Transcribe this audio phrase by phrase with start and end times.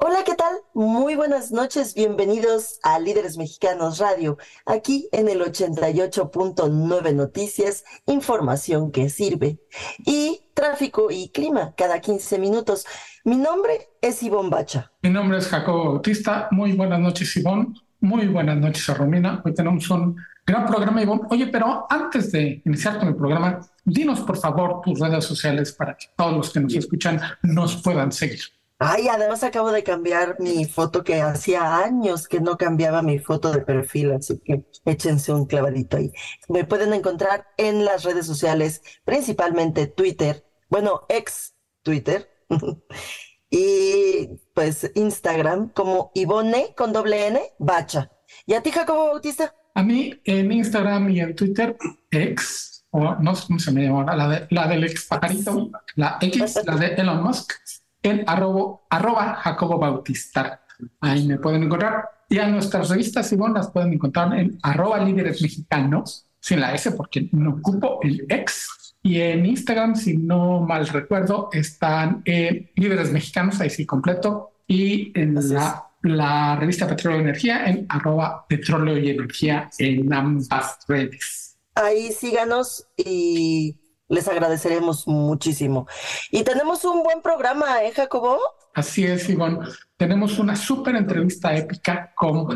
[0.00, 0.54] Hola, ¿qué tal?
[0.74, 9.10] Muy buenas noches, bienvenidos a Líderes Mexicanos Radio, aquí en el 88.9 Noticias, información que
[9.10, 9.58] sirve.
[10.06, 12.86] Y tráfico y clima cada 15 minutos.
[13.24, 14.92] Mi nombre es Ivonne Bacha.
[15.02, 16.46] Mi nombre es Jacobo Bautista.
[16.52, 17.74] Muy buenas noches, Ivonne.
[17.98, 19.42] Muy buenas noches a Romina.
[19.44, 20.14] Hoy tenemos un
[20.46, 21.22] gran programa, Ivonne.
[21.28, 25.96] Oye, pero antes de iniciar con el programa, dinos por favor tus redes sociales para
[25.96, 28.42] que todos los que nos escuchan nos puedan seguir.
[28.80, 33.50] Ay, además acabo de cambiar mi foto que hacía años que no cambiaba mi foto
[33.50, 36.12] de perfil, así que échense un clavadito ahí.
[36.48, 42.28] Me pueden encontrar en las redes sociales, principalmente Twitter, bueno, ex Twitter,
[43.50, 48.12] y pues Instagram como Ivone con doble N, Bacha.
[48.46, 49.56] ¿Y a ti, Jacobo Bautista?
[49.74, 51.76] A mí en Instagram y en Twitter,
[52.12, 56.18] ex, o no sé cómo se me llama, la, de, la del ex pajarito, la
[56.20, 57.54] X, la de Elon Musk
[58.02, 60.62] en arroba, arroba Jacobo Bautista.
[61.00, 62.08] Ahí me pueden encontrar.
[62.28, 66.92] Y a nuestras revistas, Ivonne, las pueden encontrar en arroba líderes mexicanos, sin la S
[66.92, 68.94] porque no ocupo el ex.
[69.02, 74.52] Y en Instagram, si no mal recuerdo, están en líderes mexicanos, ahí sí completo.
[74.66, 80.80] Y en la, la, revista Petróleo y Energía, en arroba petróleo y energía en ambas
[80.86, 81.56] redes.
[81.74, 83.76] Ahí síganos y
[84.08, 85.86] les agradeceremos muchísimo.
[86.30, 88.38] Y tenemos un buen programa, ¿eh, Jacobo?
[88.74, 89.58] Así es, Ivonne.
[89.96, 92.46] Tenemos una súper entrevista épica con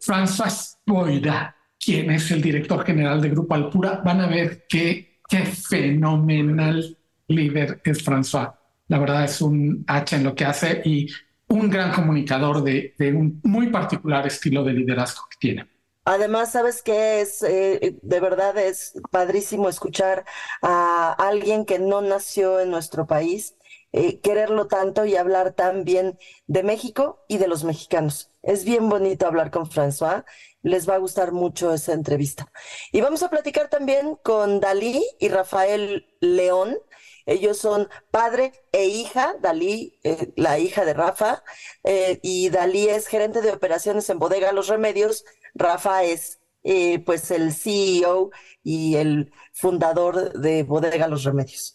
[0.00, 4.02] François Boida, quien es el director general de Grupo Alpura.
[4.04, 6.96] Van a ver qué, qué fenomenal
[7.28, 8.54] líder es François.
[8.88, 11.06] La verdad es un H en lo que hace y
[11.48, 15.77] un gran comunicador de, de un muy particular estilo de liderazgo que tiene.
[16.08, 20.24] Además, sabes que es, eh, de verdad es padrísimo escuchar
[20.62, 23.56] a alguien que no nació en nuestro país,
[23.92, 28.30] eh, quererlo tanto y hablar tan bien de México y de los mexicanos.
[28.42, 30.24] Es bien bonito hablar con François.
[30.62, 32.50] Les va a gustar mucho esa entrevista.
[32.90, 36.78] Y vamos a platicar también con Dalí y Rafael León.
[37.28, 41.42] Ellos son padre e hija, Dalí, eh, la hija de Rafa,
[42.22, 45.24] y Dalí es gerente de operaciones en Bodega Los Remedios
[45.54, 48.30] Rafa es eh, pues el CEO
[48.62, 51.74] y el fundador de Bodega Los Remedios.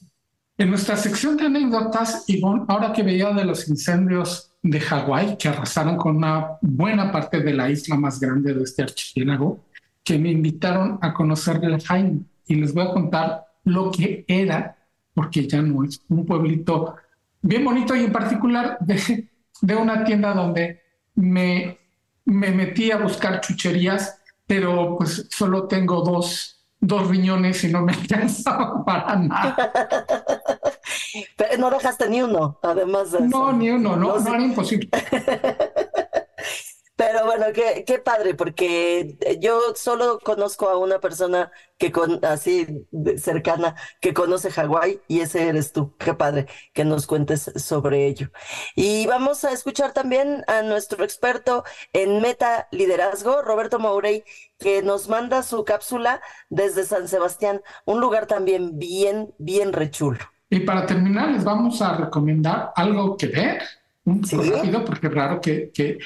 [0.57, 5.49] En nuestra sección de anécdotas, Ivonne, ahora que veía de los incendios de Hawái que
[5.49, 9.65] arrasaron con una buena parte de la isla más grande de este archipiélago,
[10.03, 14.77] que me invitaron a conocer el Jaime y les voy a contar lo que era,
[15.13, 16.95] porque ya no es un pueblito
[17.41, 19.29] bien bonito y en particular de,
[19.61, 20.81] de una tienda donde
[21.15, 21.77] me
[22.25, 27.93] me metí a buscar chucherías, pero pues solo tengo dos, dos riñones y no me
[27.99, 29.57] alcanzaba para nada.
[31.37, 34.89] Pero no dejaste ni uno, además de No, ni uno, no, no, no era imposible.
[37.05, 42.87] Pero bueno, qué, qué padre, porque yo solo conozco a una persona que con así
[43.17, 45.93] cercana que conoce Hawái y ese eres tú.
[45.97, 48.29] Qué padre que nos cuentes sobre ello.
[48.75, 54.23] Y vamos a escuchar también a nuestro experto en meta liderazgo, Roberto Maurey,
[54.57, 60.19] que nos manda su cápsula desde San Sebastián, un lugar también bien, bien rechulo.
[60.49, 63.61] Y para terminar, les vamos a recomendar algo que ver,
[64.05, 65.97] un poco rápido, porque es raro que, que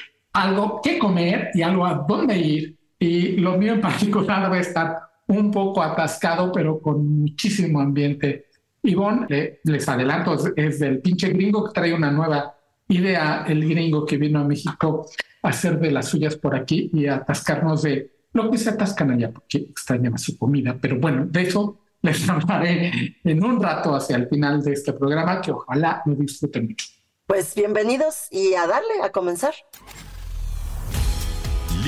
[0.42, 2.76] algo que comer y algo a dónde ir.
[2.98, 8.46] Y lo mío en particular va a estar un poco atascado, pero con muchísimo ambiente.
[8.82, 12.54] Ivonne, les adelanto, es, del pinche gringo que trae una nueva
[12.88, 15.06] idea, el gringo que vino a México
[15.42, 19.10] a hacer de las suyas por aquí y a atascarnos de lo que se atascan
[19.10, 20.78] allá, porque extrañan su comida.
[20.80, 25.40] Pero bueno, de eso les hablaré en un rato hacia el final de este programa,
[25.40, 26.86] que ojalá lo disfruten mucho.
[27.28, 29.52] Pues bienvenidos y a darle, a comenzar.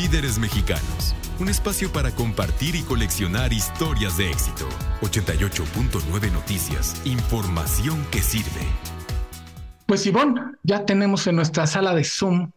[0.00, 4.67] Líderes Mexicanos, un espacio para compartir y coleccionar historias de éxito.
[5.02, 8.67] 88.9 Noticias, información que sirve.
[9.85, 12.50] Pues Ivonne, ya tenemos en nuestra sala de Zoom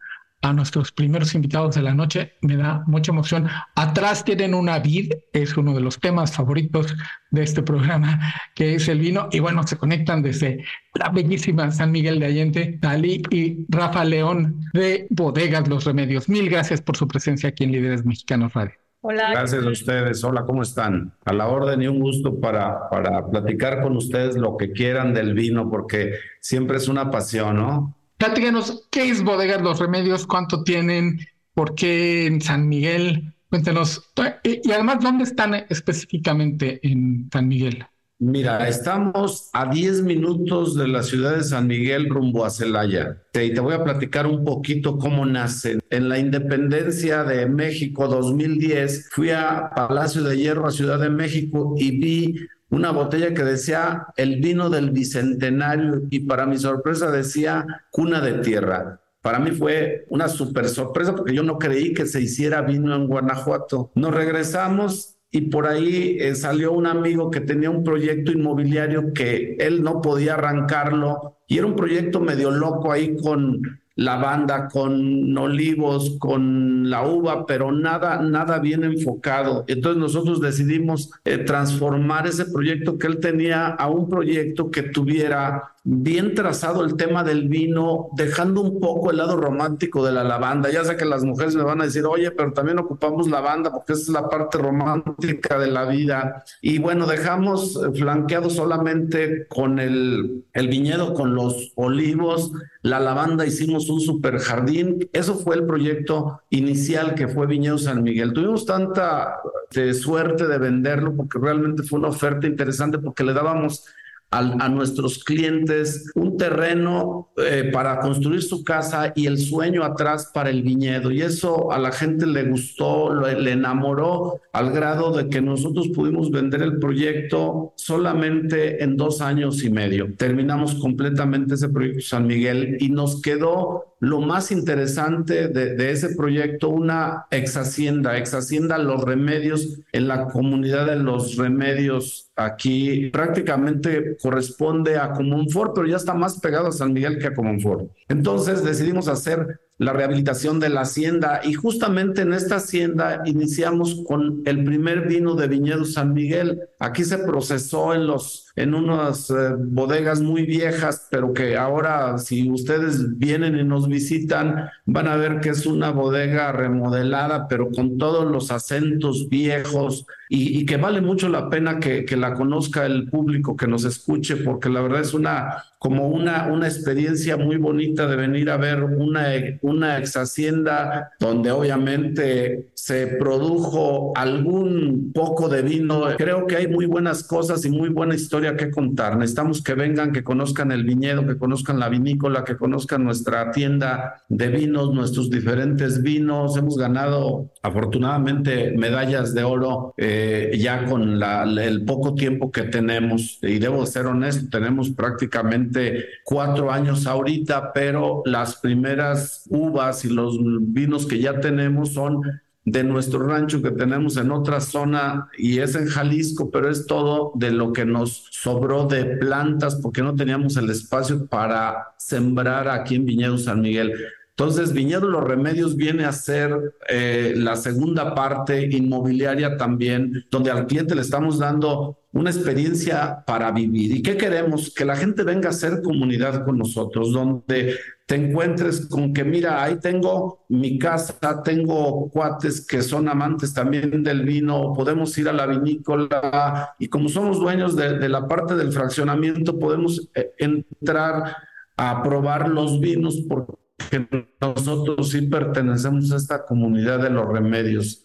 [0.44, 2.34] a nuestros primeros invitados de la noche.
[2.42, 3.48] Me da mucha emoción.
[3.76, 6.96] Atrás tienen una vid, es uno de los temas favoritos
[7.32, 8.20] de este programa,
[8.54, 9.30] que es el vino.
[9.32, 10.64] Y bueno, se conectan desde
[10.96, 16.28] la bellísima San Miguel de Allende, Dalí y Rafa León de Bodegas Los Remedios.
[16.28, 18.74] Mil gracias por su presencia aquí en Líderes Mexicanos Radio.
[19.00, 19.32] Hola.
[19.32, 20.24] Gracias a ustedes.
[20.26, 21.14] Hola, ¿cómo están?
[21.24, 25.34] A la orden y un gusto para, para platicar con ustedes lo que quieran del
[25.34, 27.98] vino, porque siempre es una pasión, ¿no?
[28.26, 30.26] Platícanos, ¿qué es Bodegas Los Remedios?
[30.26, 31.20] ¿Cuánto tienen?
[31.54, 33.34] ¿Por qué en San Miguel?
[33.50, 34.14] Cuéntenos.
[34.44, 37.86] Y además, ¿dónde están específicamente en San Miguel?
[38.20, 43.22] Mira, estamos a 10 minutos de la ciudad de San Miguel rumbo a Celaya.
[43.34, 45.80] Y te voy a platicar un poquito cómo nace.
[45.90, 51.76] En la independencia de México 2010, fui a Palacio de Hierro, a Ciudad de México,
[51.78, 52.36] y vi
[52.74, 58.40] una botella que decía el vino del bicentenario y para mi sorpresa decía cuna de
[58.40, 59.00] tierra.
[59.22, 63.06] Para mí fue una súper sorpresa porque yo no creí que se hiciera vino en
[63.06, 63.92] Guanajuato.
[63.94, 69.56] Nos regresamos y por ahí eh, salió un amigo que tenía un proyecto inmobiliario que
[69.60, 73.62] él no podía arrancarlo y era un proyecto medio loco ahí con
[73.96, 79.66] lavanda, con olivos, con la uva, pero nada, nada bien enfocado.
[79.68, 85.73] Entonces nosotros decidimos eh, transformar ese proyecto que él tenía a un proyecto que tuviera
[85.86, 90.72] bien trazado el tema del vino, dejando un poco el lado romántico de la lavanda.
[90.72, 93.94] Ya sé que las mujeres me van a decir, oye, pero también ocupamos lavanda porque
[93.94, 96.46] es la parte romántica de la vida.
[96.62, 102.52] Y bueno, dejamos eh, flanqueado solamente con el, el viñedo, con los olivos,
[102.82, 105.10] la lavanda, hicimos un super jardín.
[105.12, 108.32] Eso fue el proyecto inicial que fue Viñedo San Miguel.
[108.32, 109.42] Tuvimos tanta
[109.76, 113.86] eh, suerte de venderlo porque realmente fue una oferta interesante porque le dábamos
[114.34, 120.50] a, nuestros clientes un terreno eh, para construir su casa y el sueño atrás para
[120.50, 121.12] el viñedo.
[121.12, 126.32] Y eso a la gente le gustó, le enamoró al grado de que nosotros pudimos
[126.32, 130.16] vender el proyecto solamente en dos años y medio.
[130.18, 136.68] Terminamos completamente ese proyecto San Miguel y nos quedó lo más interesante de, ese proyecto,
[136.68, 144.18] una ex hacienda, ex hacienda Los Remedios en la comunidad de Los Remedios aquí prácticamente
[144.22, 147.92] corresponde a Comonfort, pero ya está más pegado a San Miguel que a Comonfort.
[148.14, 154.44] Entonces decidimos hacer la rehabilitación de la hacienda y justamente en esta hacienda iniciamos con
[154.46, 156.62] el primer vino de viñedo San Miguel.
[156.80, 162.52] Aquí se procesó en los en unas eh, bodegas muy viejas, pero que ahora si
[162.52, 167.98] ustedes vienen y nos visitan van a ver que es una bodega remodelada, pero con
[167.98, 173.56] todos los acentos viejos y, que vale mucho la pena que, la conozca el público,
[173.56, 178.16] que nos escuche, porque la verdad es una como una, una experiencia muy bonita de
[178.16, 179.28] venir a ver una,
[179.62, 186.04] una ex hacienda donde obviamente se produjo algún poco de vino.
[186.18, 189.18] Creo que hay muy buenas cosas y muy buena historia que contar.
[189.18, 194.24] Necesitamos que vengan, que conozcan el viñedo, que conozcan la vinícola, que conozcan nuestra tienda
[194.30, 196.56] de vinos, nuestros diferentes vinos.
[196.56, 200.23] Hemos ganado afortunadamente medallas de oro eh,
[200.58, 203.40] ya con la, el poco tiempo que tenemos.
[203.42, 210.38] Y debo ser honesto, tenemos prácticamente cuatro años ahorita, pero las primeras uvas y los
[210.42, 212.22] vinos que ya tenemos son
[212.66, 217.34] de nuestro rancho que tenemos en otra zona y es en Jalisco, pero es todo
[217.36, 222.96] de lo que nos sobró de plantas porque no teníamos el espacio para sembrar aquí
[222.96, 223.94] en Viñedo San Miguel.
[224.36, 230.66] Entonces, Viñedo Los Remedios viene a ser eh, la segunda parte inmobiliaria también, donde al
[230.66, 233.96] cliente le estamos dando una experiencia para vivir.
[233.96, 234.74] ¿Y qué queremos?
[234.74, 237.76] Que la gente venga a hacer comunidad con nosotros, donde
[238.08, 244.04] te encuentres con que, mira, ahí tengo mi casa, tengo cuates que son amantes también
[244.04, 248.72] del vino, podemos ir a la vinícola y como somos dueños de, la parte del
[248.72, 251.38] fraccionamiento, podemos eh, entrar
[251.78, 254.08] a probar los vinos porque que
[254.42, 258.04] nosotros sí pertenecemos a esta comunidad de los remedios.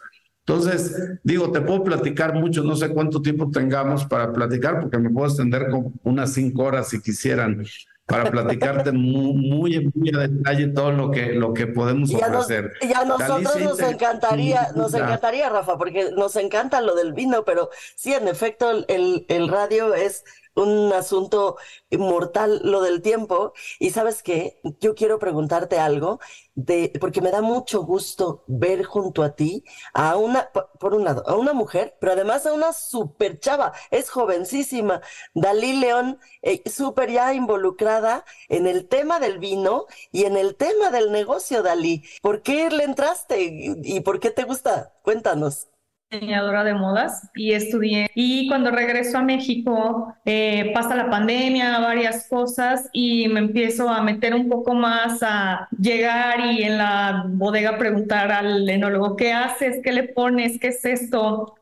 [0.48, 5.10] Entonces, digo, te puedo platicar mucho, no sé cuánto tiempo tengamos para platicar, porque me
[5.10, 7.66] puedo extender con unas cinco horas si quisieran,
[8.06, 12.72] para platicarte muy, muy, muy a detalle todo lo que, lo que podemos ofrecer.
[12.80, 17.68] y a nosotros nos encantaría, nos encantaría, Rafa, porque nos encanta lo del vino, pero
[17.94, 20.24] sí, en efecto, el, el radio es
[20.58, 21.56] un asunto
[21.90, 23.52] mortal lo del tiempo.
[23.78, 26.20] Y sabes qué, yo quiero preguntarte algo,
[26.54, 30.50] de, porque me da mucho gusto ver junto a ti a una,
[30.80, 35.00] por un lado, a una mujer, pero además a una super chava, es jovencísima,
[35.34, 40.90] Dalí León, eh, súper ya involucrada en el tema del vino y en el tema
[40.90, 42.04] del negocio, Dalí.
[42.22, 43.40] ¿Por qué le entraste
[43.82, 44.94] y por qué te gusta?
[45.02, 45.68] Cuéntanos.
[46.10, 48.10] Diseñadora de modas y estudié.
[48.14, 54.02] Y cuando regreso a México, eh, pasa la pandemia, varias cosas y me empiezo a
[54.02, 59.80] meter un poco más a llegar y en la bodega preguntar al enólogo, ¿qué haces?
[59.82, 60.58] ¿Qué le pones?
[60.58, 61.57] ¿Qué es esto?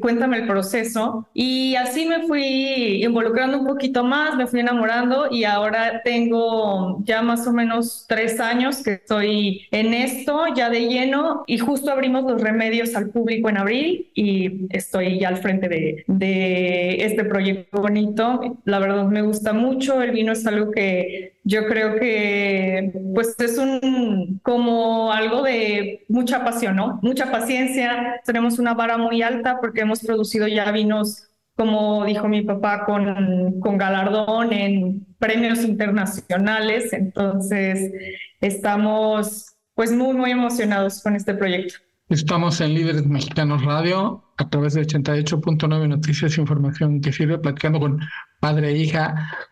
[0.00, 1.28] Cuéntame el proceso.
[1.34, 7.22] Y así me fui involucrando un poquito más, me fui enamorando y ahora tengo ya
[7.22, 12.24] más o menos tres años que estoy en esto, ya de lleno, y justo abrimos
[12.24, 17.80] los remedios al público en abril y estoy ya al frente de, de este proyecto
[17.80, 18.58] bonito.
[18.64, 23.58] La verdad me gusta mucho, el vino es algo que yo creo que pues es
[23.58, 26.98] un como algo de mucha pasión, ¿no?
[27.02, 32.42] Mucha paciencia, tenemos una vara muy alta porque hemos producido ya vinos, como dijo mi
[32.42, 37.92] papá, con, con galardón en premios internacionales, entonces
[38.40, 41.74] estamos pues muy, muy emocionados con este proyecto.
[42.08, 48.00] Estamos en Líderes Mexicanos Radio a través de 88.9 Noticias Información que sirve platicando con
[48.44, 49.04] padre e hija,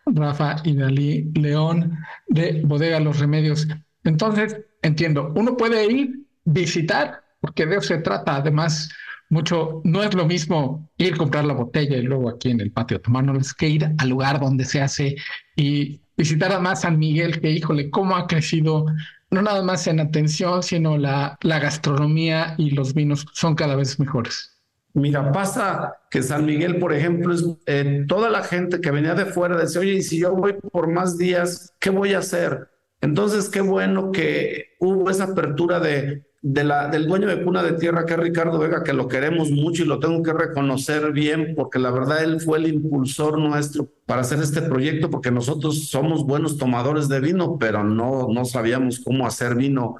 [0.05, 1.97] Rafa y Dalí León
[2.27, 3.67] de Bodega Los Remedios.
[4.03, 8.35] Entonces, entiendo, uno puede ir, visitar, porque de eso se trata.
[8.35, 8.91] Además,
[9.29, 12.71] mucho, no es lo mismo ir a comprar la botella y luego aquí en el
[12.71, 15.15] patio tomárnoslo, que ir al lugar donde se hace
[15.55, 18.85] y visitar además San Miguel, que híjole, cómo ha crecido
[19.31, 23.99] no nada más en atención, sino la, la gastronomía y los vinos son cada vez
[23.99, 24.52] mejores.
[24.95, 29.25] Mira, pasa que San Miguel, por ejemplo, es eh, toda la gente que venía de
[29.25, 32.69] fuera decía, oye, y si yo voy por más días, ¿qué voy a hacer?
[33.01, 38.05] Entonces, qué bueno que hubo esa apertura de, la, del dueño de Cuna de Tierra,
[38.05, 41.79] que es Ricardo Vega, que lo queremos mucho y lo tengo que reconocer bien, porque
[41.79, 46.59] la verdad él fue el impulsor nuestro para hacer este proyecto, porque nosotros somos buenos
[46.59, 49.95] tomadores de vino, pero no, no sabíamos cómo hacer vino.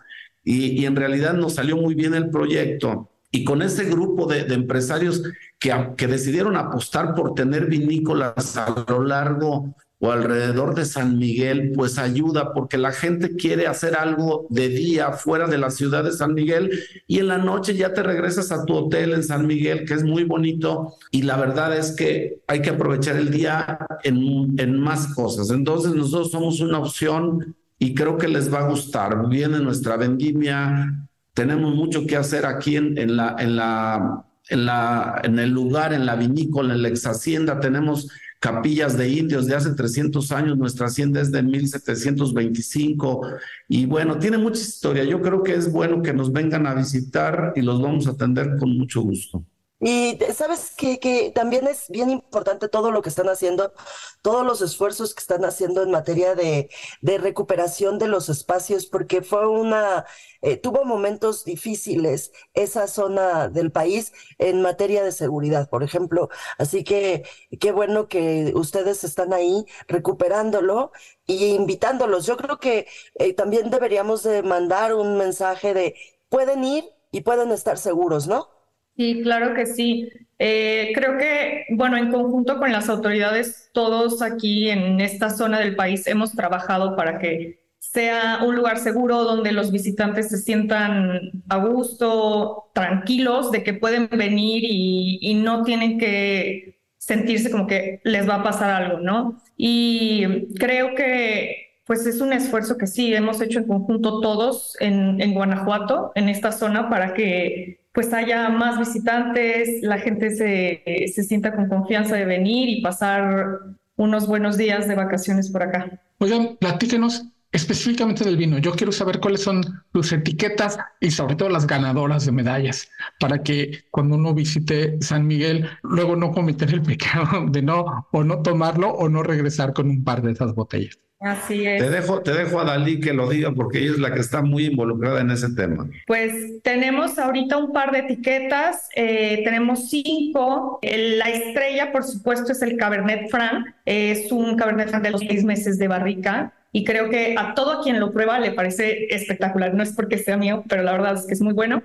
[0.46, 3.10] Y en realidad nos salió muy bien el proyecto.
[3.36, 5.24] Y con ese grupo de, empresarios
[5.58, 11.72] que, que, decidieron apostar por tener vinícolas a lo largo o alrededor de San Miguel,
[11.74, 16.12] pues ayuda porque la gente quiere hacer algo de día fuera de la ciudad de
[16.12, 19.86] San Miguel y en la noche ya te regresas a tu hotel en San Miguel,
[19.86, 24.54] que es muy bonito y la verdad es que hay que aprovechar el día en,
[24.60, 25.50] en más cosas.
[25.50, 29.28] Entonces nosotros somos una opción y creo que les va a gustar.
[29.28, 35.22] Viene nuestra vendimia, tenemos mucho que hacer aquí en, en, la, en, la, en, la,
[35.24, 37.60] en el lugar, en la vinícola, en la ex hacienda.
[37.60, 38.10] Tenemos
[38.40, 40.58] capillas de indios de hace 300 años.
[40.58, 43.28] Nuestra hacienda es de 1725.
[43.68, 45.04] Y bueno, tiene mucha historia.
[45.04, 48.58] Yo creo que es bueno que nos vengan a visitar y los vamos a atender
[48.60, 49.46] con mucho gusto.
[49.86, 53.74] Y sabes que, que, también es bien importante todo lo que están haciendo,
[54.22, 56.70] todos los esfuerzos que están haciendo en materia de,
[57.02, 60.06] recuperación de los espacios, porque fue una,
[60.42, 66.30] eh, tuvo momentos difíciles esa zona del país en materia de seguridad, por ejemplo.
[66.58, 67.26] Así que
[67.60, 70.94] qué bueno que ustedes están ahí recuperándolo
[71.28, 72.26] y invitándolos.
[72.26, 75.96] Yo creo que eh, también deberíamos de mandar un mensaje de
[76.30, 78.63] pueden ir y pueden estar seguros, ¿no?
[78.96, 80.10] Sí, claro que sí.
[80.38, 85.76] Eh, creo que, bueno, en conjunto con las autoridades, todos aquí en esta zona del
[85.76, 91.58] país hemos trabajado para que sea un lugar seguro donde los visitantes se sientan a
[91.58, 98.28] gusto, tranquilos, de que pueden venir y, y no tienen que sentirse como que les
[98.30, 99.42] va a pasar algo, ¿no?
[99.58, 105.20] Y creo que pues es un esfuerzo que sí hemos hecho en conjunto todos en,
[105.22, 110.84] en Guanajuato, en esta zona, para que pues haya más visitantes, la gente se,
[111.14, 113.60] se sienta con confianza de venir y pasar
[113.96, 116.02] unos buenos días de vacaciones por acá.
[116.18, 118.58] Oigan, platíquenos específicamente del vino.
[118.58, 123.44] Yo quiero saber cuáles son tus etiquetas y sobre todo las ganadoras de medallas para
[123.44, 128.42] que cuando uno visite San Miguel, luego no cometer el pecado de no o no
[128.42, 130.98] tomarlo o no regresar con un par de esas botellas.
[131.24, 131.82] Así es.
[131.82, 134.42] Te dejo, te dejo a Dalí que lo diga porque ella es la que está
[134.42, 135.90] muy involucrada en ese tema.
[136.06, 140.80] Pues tenemos ahorita un par de etiquetas, eh, tenemos cinco.
[140.82, 145.46] la estrella, por supuesto, es el Cabernet Franc, es un Cabernet Franc de los seis
[145.46, 149.74] meses de barrica y creo que a todo quien lo prueba le parece espectacular.
[149.74, 151.84] No es porque sea mío, pero la verdad es que es muy bueno.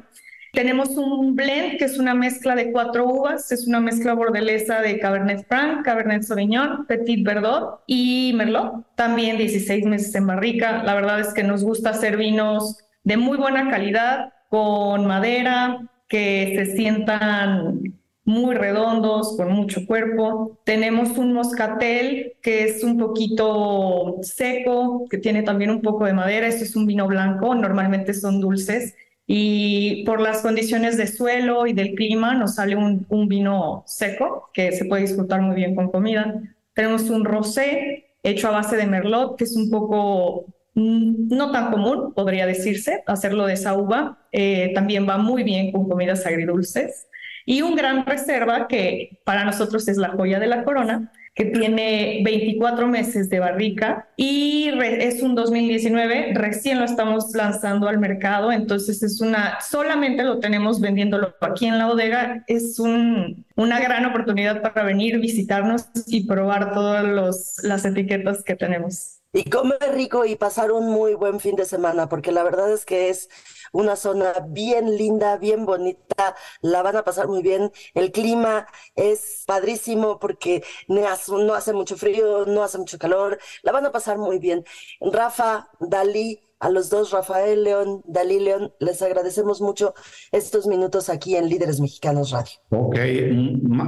[0.59, 4.99] Tenemos un blend que es una mezcla de cuatro uvas, es una mezcla bordelesa de
[4.99, 10.83] Cabernet Franc, Cabernet Sauvignon, Petit Verdot y Merlot, también 16 meses en barrica.
[10.83, 16.55] La verdad es que nos gusta hacer vinos de muy buena calidad, con madera, que
[16.57, 20.59] se sientan muy redondos, con mucho cuerpo.
[20.65, 26.49] Tenemos un moscatel que es un poquito seco, que tiene también un poco de madera.
[26.49, 28.97] Este es un vino blanco, normalmente son dulces
[29.31, 34.73] y por las condiciones de suelo y del clima nos sale un, vino seco que
[34.73, 36.41] se puede disfrutar muy bien con comida.
[36.73, 41.71] Tenemos un rosé hecho a base de merlot, que es un poco mm, no tan
[41.71, 44.19] común, podría decirse, hacerlo de esa uva.
[44.33, 47.07] Eh, también va muy bien con comidas agridulces.
[47.45, 52.21] Y un gran reserva que para nosotros es la joya de la corona, que tiene
[52.25, 59.05] 24 meses de barrica y es un 2019, recién lo estamos lanzando al mercado, entonces
[59.05, 64.63] es una, solamente lo tenemos vendiéndolo aquí en la bodega, es un, una gran oportunidad
[64.63, 69.21] para venir, visitarnos y probar todas las etiquetas que tenemos.
[69.33, 72.85] Y comer rico y pasar un muy buen fin de semana, porque la verdad es
[72.85, 73.29] que es
[73.73, 77.71] una zona bien linda, bien bonita, la van a pasar muy bien.
[77.95, 81.07] El clima es padrísimo porque no
[81.55, 84.65] hace mucho frío, no hace mucho calor, la van a pasar muy bien.
[85.01, 89.95] Rafa, Dalí, a los dos, Rafael León, Dalí León, les agradecemos mucho
[90.33, 92.53] estos minutos aquí en Líderes Mexicanos Radio.
[92.71, 92.97] Ok,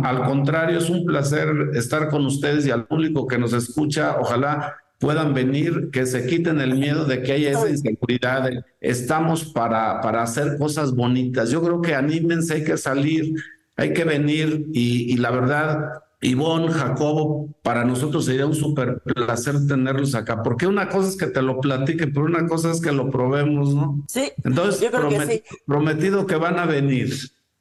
[0.05, 4.19] al contrario, es un placer estar con ustedes y al público que nos escucha.
[4.21, 8.51] Ojalá puedan venir, que se quiten el miedo de que haya esa inseguridad.
[8.81, 11.51] Estamos para, para hacer cosas bonitas.
[11.51, 13.35] Yo creo que anímense, hay que salir,
[13.77, 15.89] hay que venir y, la verdad,
[16.21, 21.29] Ivonne, Jacobo, para nosotros sería un súper placer tenerlos acá, porque una cosa es que
[21.29, 24.05] te lo platiquen, pero una cosa es que lo probemos, ¿no?
[24.07, 24.31] Sí.
[24.45, 25.43] Entonces, yo creo que sí.
[25.67, 27.11] prometido que van a venir.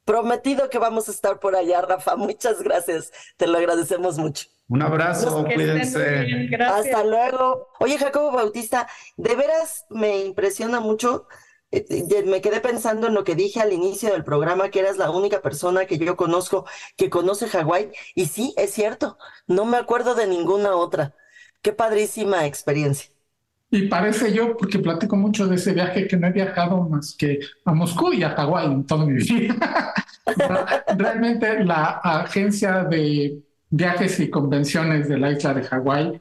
[0.04, 2.16] Prometido que vamos a estar por allá, Rafa.
[2.16, 3.12] Muchas gracias.
[3.36, 4.46] Te lo agradecemos mucho.
[4.68, 6.48] Un abrazo, cuídense.
[6.64, 7.68] Hasta luego.
[7.80, 11.26] Oye, Jacobo Bautista, de veras me impresiona mucho.
[11.72, 14.96] Eh, eh, me quedé pensando en lo que dije al inicio del programa, que eras
[14.96, 16.66] la única persona que yo conozco
[16.96, 17.90] que conoce Hawái.
[18.14, 21.14] Y sí, es cierto, no me acuerdo de ninguna otra.
[21.62, 23.10] Qué padrísima experiencia.
[23.70, 27.38] Y parece yo, porque platico mucho de ese viaje, que no he viajado más que
[27.64, 29.94] a Moscú y a Hawái en toda mi vida.
[30.96, 36.20] Realmente la agencia de viajes y convenciones de la isla de Hawái.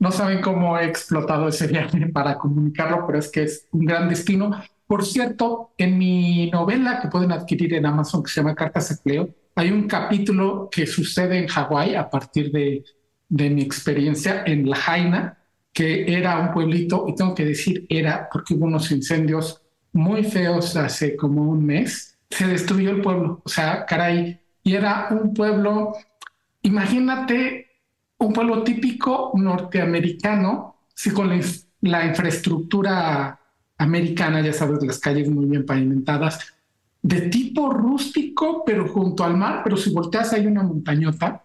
[0.00, 4.08] No saben cómo he explotado ese viaje para comunicarlo, pero es que es un gran
[4.08, 4.60] destino.
[4.86, 8.96] Por cierto, en mi novela que pueden adquirir en Amazon, que se llama Cartas de
[8.98, 12.84] Cleo, hay un capítulo que sucede en Hawái a partir de,
[13.28, 15.37] de mi experiencia en La Jaina,
[15.78, 19.62] que era un pueblito, y tengo que decir era porque hubo unos incendios
[19.92, 22.18] muy feos hace como un mes.
[22.30, 25.92] Se destruyó el pueblo, o sea, caray, y era un pueblo
[26.62, 27.66] Imagínate
[28.18, 31.30] un pueblo típico norteamericano, sí, con
[31.82, 33.38] la, infraestructura
[33.76, 36.54] americana, ya sabes, las calles muy bien pavimentadas,
[37.00, 41.44] de tipo rústico, pero junto al mar, pero si volteas hay una montañota,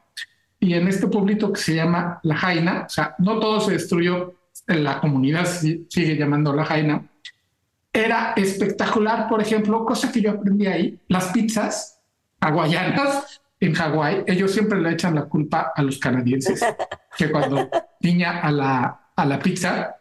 [0.64, 4.36] y en este pueblito que se llama La Jaina, o sea, no todo se destruyó,
[4.68, 7.04] la comunidad sigue llamando La Jaina,
[7.92, 12.00] era espectacular, por ejemplo, cosa que yo aprendí ahí, las pizzas
[12.40, 16.64] hawaianas en Hawái, ellos siempre le echan la culpa a los canadienses,
[17.18, 19.98] que cuando piña a la, a la pizza,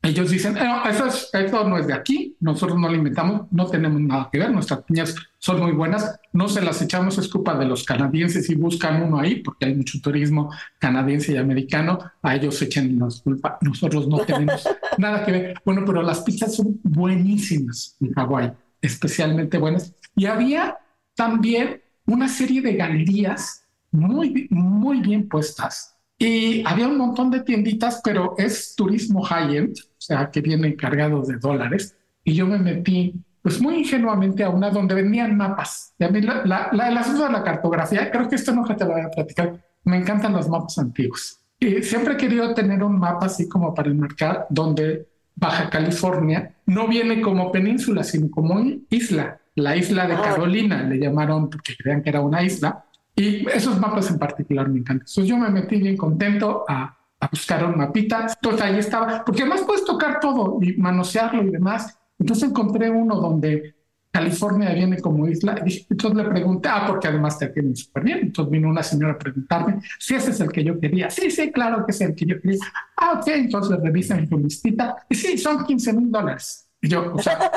[0.00, 3.66] ellos dicen, no, eso, es, eso no es de aquí, nosotros no lo inventamos, no
[3.66, 7.58] tenemos nada que ver, nuestras piñas son muy buenas, no se las echamos, es culpa
[7.58, 12.36] de los canadienses y buscan uno ahí, porque hay mucho turismo canadiense y americano, a
[12.36, 14.62] ellos echan la culpa, nosotros no tenemos
[14.98, 15.60] nada que ver.
[15.64, 19.92] Bueno, pero las pizzas son buenísimas en Hawái, especialmente buenas.
[20.14, 20.78] Y había
[21.16, 25.96] también una serie de galerías muy, muy bien puestas.
[26.20, 31.22] Y había un montón de tienditas, pero es turismo high-end, o sea, que viene cargado
[31.22, 31.96] de dólares.
[32.22, 35.94] Y yo me metí, pues muy ingenuamente, a una donde vendían mapas.
[35.98, 38.64] Y a mí la, la, la, el asunto de la cartografía, creo que esto no
[38.64, 41.40] te lo voy a platicar, me encantan los mapas antiguos.
[41.58, 46.88] Y siempre he querido tener un mapa así como para enmarcar donde Baja California no
[46.88, 50.22] viene como península, sino como isla la isla de ah.
[50.22, 52.84] Carolina, le llamaron porque creían que era una isla.
[53.14, 55.06] Y esos mapas en particular me encantan.
[55.06, 58.26] Entonces yo me metí bien contento a, a buscar un mapita.
[58.34, 61.98] Entonces ahí estaba, porque además puedes tocar todo y manosearlo y demás.
[62.22, 63.74] Entonces encontré uno donde
[64.12, 65.56] California viene como isla.
[65.90, 68.18] Entonces le pregunté, ah, porque además te atienden súper bien.
[68.22, 71.10] Entonces vino una señora a preguntarme si ese es el que yo quería.
[71.10, 72.60] Sí, sí, claro que es el que yo quería.
[72.96, 75.04] Ah, ok, entonces revisan mi listita.
[75.08, 76.68] Y sí, son 15 mil dólares.
[76.80, 77.50] Y yo, o sea,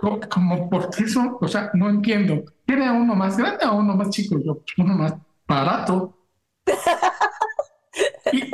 [0.28, 2.42] como por eso, o sea, no entiendo.
[2.66, 4.36] ¿Tiene uno más grande o uno más chico?
[4.44, 5.14] Yo, uno más
[5.46, 6.18] barato.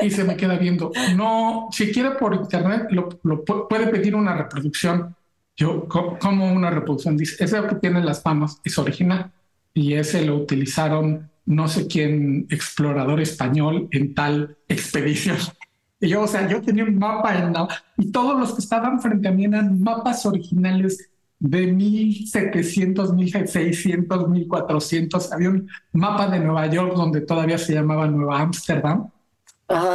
[0.03, 0.93] Y, se me queda viendo.
[1.15, 5.15] No, si quiere por internet, lo, puede pedir una reproducción.
[5.57, 9.33] Yo, como una reproducción, dice, ese que tiene las manos es original
[9.75, 15.37] y ese lo utilizaron no sé quién, explorador español en tal expedición.
[16.01, 19.01] Y yo, o sea, yo tenía un mapa en la, y todos los que estaban
[19.01, 25.33] frente a mí eran mapas originales de 1700, 1600, 1400.
[25.33, 29.09] Había un mapa de Nueva York donde todavía se llamaba Nueva Ámsterdam.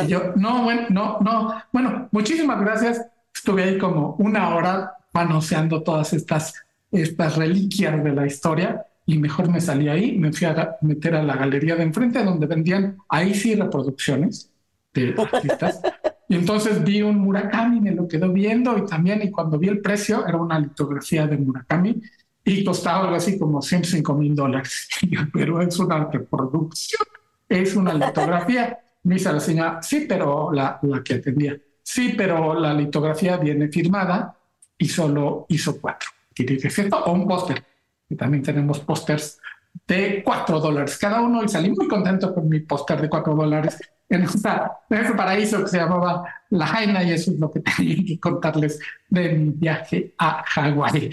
[0.03, 1.63] Y yo, no, bueno, no, no.
[1.71, 3.05] Bueno, muchísimas gracias.
[3.33, 6.53] Estuve ahí como una hora manoseando todas estas,
[6.91, 11.23] estas reliquias de la historia y mejor me salí ahí, me fui a meter a
[11.23, 14.51] la galería de enfrente donde vendían ahí sí reproducciones
[14.93, 15.81] de artistas.
[16.27, 19.81] Y entonces vi un Murakami, me lo quedó viendo y también, y cuando vi el
[19.81, 22.01] precio, era una litografía de Murakami
[22.43, 24.87] y costaba algo así como 105 mil dólares.
[25.33, 27.05] Pero es una reproducción,
[27.49, 28.79] es una litografía.
[29.03, 33.67] Me dice la señora, sí, pero la, la que atendía, sí, pero la litografía viene
[33.69, 34.35] firmada
[34.77, 36.09] y solo hizo cuatro.
[36.33, 37.63] ¿Quiere decir O un póster.
[38.09, 39.39] Y también tenemos pósters
[39.87, 43.77] de cuatro dólares cada uno y salí muy contento con mi póster de cuatro dólares
[44.11, 48.19] en, ese paraíso que se llamaba La Jaina y eso es lo que tenía que
[48.19, 51.11] contarles de mi viaje a Hawái.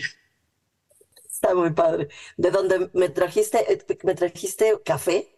[1.31, 2.09] Está muy padre.
[2.37, 3.65] ¿De dónde me trajiste,
[4.03, 5.38] me trajiste café?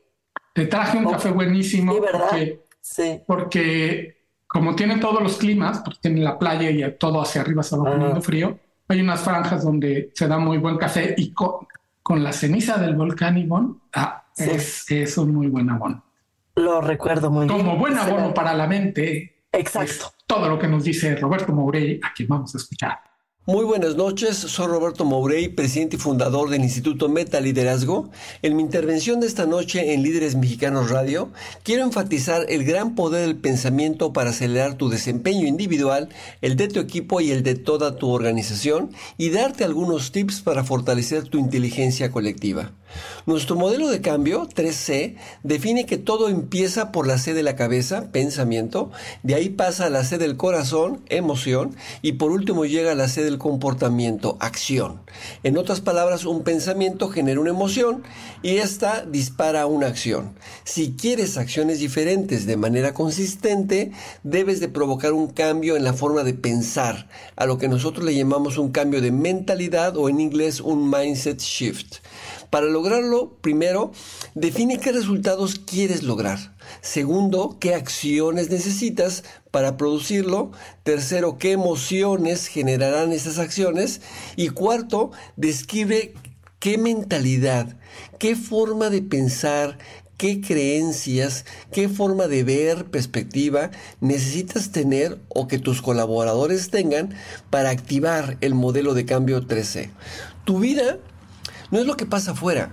[0.52, 1.94] Te traje un café buenísimo.
[1.94, 2.28] Sí, ¿verdad?
[2.28, 3.20] Porque, sí.
[3.26, 7.76] Porque como tiene todos los climas, porque tiene la playa y todo hacia arriba se
[7.76, 8.58] va poniendo frío,
[8.88, 11.68] hay unas franjas donde se da muy buen café y con,
[12.02, 16.02] con la ceniza del volcán Ivón, ah, es, es un muy buen abono.
[16.56, 17.58] Lo recuerdo muy bien.
[17.58, 19.44] Como buen abono para la mente.
[19.52, 20.12] Exacto.
[20.26, 22.98] todo lo que nos dice Roberto Mourey, a quien vamos a escuchar.
[23.50, 28.08] Muy buenas noches, soy Roberto Mourey, presidente y fundador del Instituto Meta Liderazgo.
[28.42, 31.30] En mi intervención de esta noche en Líderes Mexicanos Radio,
[31.64, 36.10] quiero enfatizar el gran poder del pensamiento para acelerar tu desempeño individual,
[36.42, 40.62] el de tu equipo y el de toda tu organización, y darte algunos tips para
[40.62, 42.70] fortalecer tu inteligencia colectiva.
[43.26, 48.10] Nuestro modelo de cambio, 3C, define que todo empieza por la C de la cabeza,
[48.10, 48.90] pensamiento,
[49.22, 53.08] de ahí pasa a la C del corazón, emoción, y por último llega a la
[53.08, 55.00] C del comportamiento, acción.
[55.42, 58.04] En otras palabras, un pensamiento genera una emoción
[58.40, 60.36] y esta dispara una acción.
[60.62, 63.90] Si quieres acciones diferentes de manera consistente,
[64.22, 68.14] debes de provocar un cambio en la forma de pensar, a lo que nosotros le
[68.14, 71.96] llamamos un cambio de mentalidad o en inglés un mindset shift.
[72.50, 73.92] Para lograrlo, primero,
[74.34, 76.54] define qué resultados quieres lograr.
[76.80, 80.52] Segundo, qué acciones necesitas para producirlo.
[80.82, 84.00] Tercero, qué emociones generarán esas acciones.
[84.36, 86.14] Y cuarto, describe
[86.58, 87.76] qué mentalidad,
[88.18, 89.78] qué forma de pensar,
[90.20, 97.14] qué creencias, qué forma de ver, perspectiva necesitas tener o que tus colaboradores tengan
[97.48, 99.88] para activar el modelo de cambio 13.
[100.44, 100.98] Tu vida
[101.70, 102.70] no es lo que pasa afuera.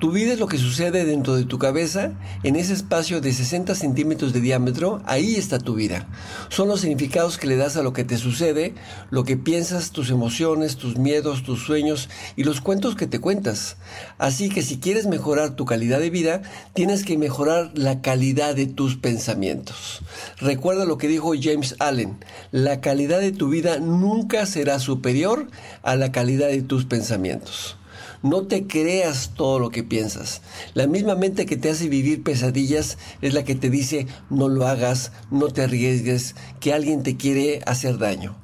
[0.00, 3.74] Tu vida es lo que sucede dentro de tu cabeza, en ese espacio de 60
[3.74, 6.08] centímetros de diámetro, ahí está tu vida.
[6.48, 8.72] Son los significados que le das a lo que te sucede,
[9.10, 13.76] lo que piensas, tus emociones, tus miedos, tus sueños y los cuentos que te cuentas.
[14.16, 16.40] Así que si quieres mejorar tu calidad de vida,
[16.72, 20.00] tienes que mejorar la calidad de tus pensamientos.
[20.38, 25.48] Recuerda lo que dijo James Allen, la calidad de tu vida nunca será superior
[25.82, 27.76] a la calidad de tus pensamientos.
[28.22, 30.42] No te creas todo lo que piensas.
[30.74, 34.66] La misma mente que te hace vivir pesadillas es la que te dice no lo
[34.66, 38.36] hagas, no te arriesgues, que alguien te quiere hacer daño.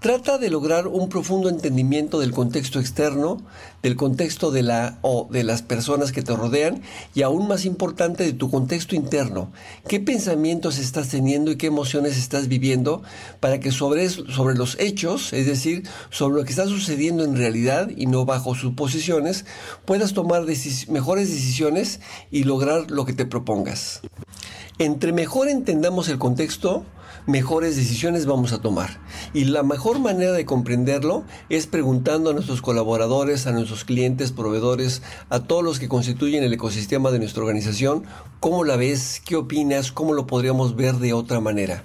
[0.00, 3.42] Trata de lograr un profundo entendimiento del contexto externo,
[3.82, 6.82] del contexto de la o de las personas que te rodean
[7.16, 9.50] y aún más importante de tu contexto interno.
[9.88, 13.02] ¿Qué pensamientos estás teniendo y qué emociones estás viviendo
[13.40, 17.88] para que sobre, sobre los hechos, es decir, sobre lo que está sucediendo en realidad
[17.96, 19.46] y no bajo suposiciones,
[19.84, 20.44] puedas tomar
[20.86, 21.98] mejores decisiones
[22.30, 24.02] y lograr lo que te propongas?
[24.78, 26.84] Entre mejor entendamos el contexto,
[27.28, 28.98] mejores decisiones vamos a tomar.
[29.34, 35.02] Y la mejor manera de comprenderlo es preguntando a nuestros colaboradores, a nuestros clientes, proveedores,
[35.28, 38.04] a todos los que constituyen el ecosistema de nuestra organización,
[38.40, 41.84] cómo la ves, qué opinas, cómo lo podríamos ver de otra manera.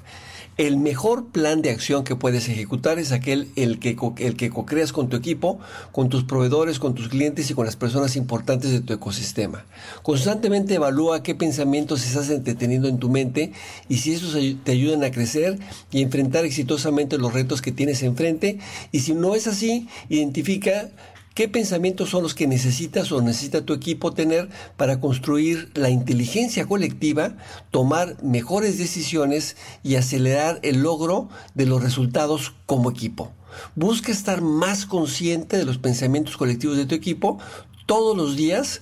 [0.57, 4.93] El mejor plan de acción que puedes ejecutar es aquel el que, el que co-creas
[4.93, 5.59] con tu equipo,
[5.91, 9.65] con tus proveedores, con tus clientes y con las personas importantes de tu ecosistema.
[10.03, 13.51] Constantemente evalúa qué pensamientos estás entreteniendo en tu mente
[13.89, 15.57] y si esos te ayudan a crecer
[15.91, 18.59] y enfrentar exitosamente los retos que tienes enfrente.
[18.91, 20.91] Y si no es así, identifica
[21.34, 26.67] ¿Qué pensamientos son los que necesitas o necesita tu equipo tener para construir la inteligencia
[26.67, 27.38] colectiva,
[27.72, 33.32] tomar mejores decisiones y acelerar el logro de los resultados como equipo?
[33.74, 37.39] Busca estar más consciente de los pensamientos colectivos de tu equipo
[37.88, 38.82] todos los días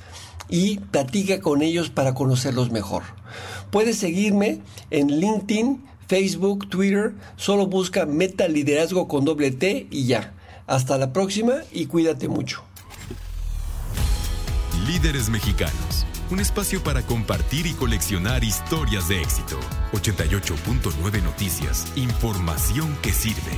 [0.49, 3.03] y platica con ellos para conocerlos mejor.
[3.69, 4.59] Puedes seguirme
[4.89, 10.33] en LinkedIn, Facebook, Twitter, solo busca Meta Liderazgo con doble T y ya.
[10.71, 12.63] Hasta la próxima y cuídate mucho.
[14.87, 19.59] Líderes Mexicanos, un espacio para compartir y coleccionar historias de éxito.
[19.91, 23.51] 88.9 Noticias, información que sirve.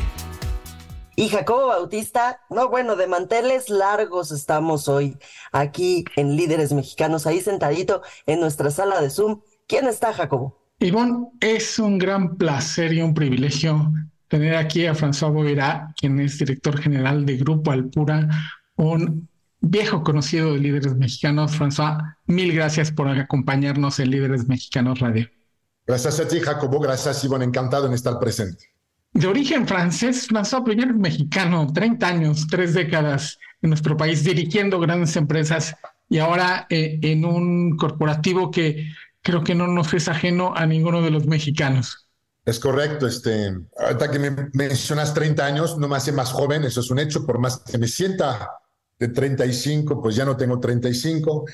[1.16, 5.16] Y Jacobo Bautista, no, bueno, de manteles largos estamos hoy
[5.52, 9.42] aquí en Líderes Mexicanos, ahí sentadito en nuestra sala de Zoom.
[9.68, 10.64] ¿Quién está, Jacobo?
[10.80, 13.94] Ivonne, es un gran placer y un privilegio
[14.34, 18.28] tener aquí a François Boguerá, quien es director general de Grupo Alpura,
[18.78, 19.30] un
[19.62, 21.56] viejo conocido de Líderes Mexicanos.
[21.56, 25.30] François, mil gracias por acompañarnos en Líderes Mexicanos Radio.
[25.86, 26.80] Gracias a ti, Jacobo.
[26.80, 27.46] Gracias, Ivonne.
[27.46, 28.74] Encantado en estar presente
[29.14, 35.16] de origen francés, François primero mexicano, 30 años, tres décadas en nuestro país dirigiendo grandes
[35.16, 35.76] empresas
[36.10, 38.88] y ahora eh, en un corporativo que
[39.22, 42.03] creo que no nos es ajeno a ninguno de los mexicanos.
[42.46, 46.82] Es correcto, este, ahorita que me mencionas 30 años, no me hace más joven, eso
[46.82, 48.50] es un hecho, por más que me sienta
[49.00, 51.46] de 35, pues ya no tengo 35.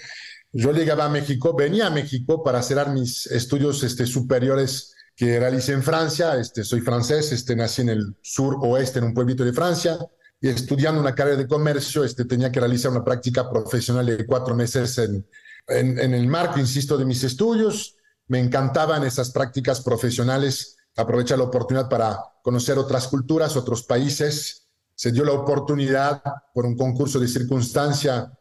[0.52, 5.74] Yo llegaba a México, venía a México para hacer mis estudios este, superiores que realicé
[5.74, 6.38] en Francia.
[6.40, 9.98] Este, soy francés, este, nací en el sur oeste, en un pueblito de Francia,
[10.42, 14.56] y estudiando una carrera de comercio, este, tenía que realizar una práctica profesional de cuatro
[14.56, 15.28] meses en,
[15.68, 17.98] en, el marco, insisto, de mis estudios.
[18.28, 24.68] Me encantaban esas prácticas profesionales, aprovechar la oportunidad para conocer otras culturas, otros países.
[24.96, 26.22] Se dio la oportunidad
[26.54, 28.32] por un concurso de circunstancia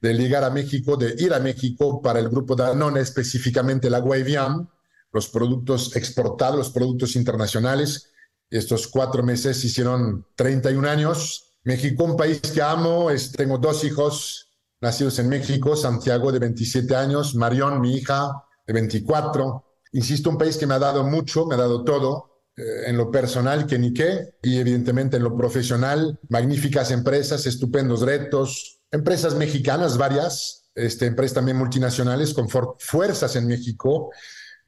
[0.00, 4.68] de llegar a México, de ir a México para el grupo Danone, específicamente la Guayviam,
[5.12, 8.10] los productos exportados, los productos internacionales.
[8.50, 11.54] Estos cuatro meses hicieron 31 años.
[11.64, 14.48] México, un país que amo, tengo dos hijos
[14.80, 19.71] nacidos en México, Santiago de 27 años, Marión, mi hija, de 24.
[19.92, 23.10] Insisto, un país que me ha dado mucho, me ha dado todo, eh, en lo
[23.10, 29.96] personal que ni qué, y evidentemente en lo profesional, magníficas empresas, estupendos retos, empresas mexicanas
[29.96, 34.10] varias, este, empresas también multinacionales con fuerzas en México,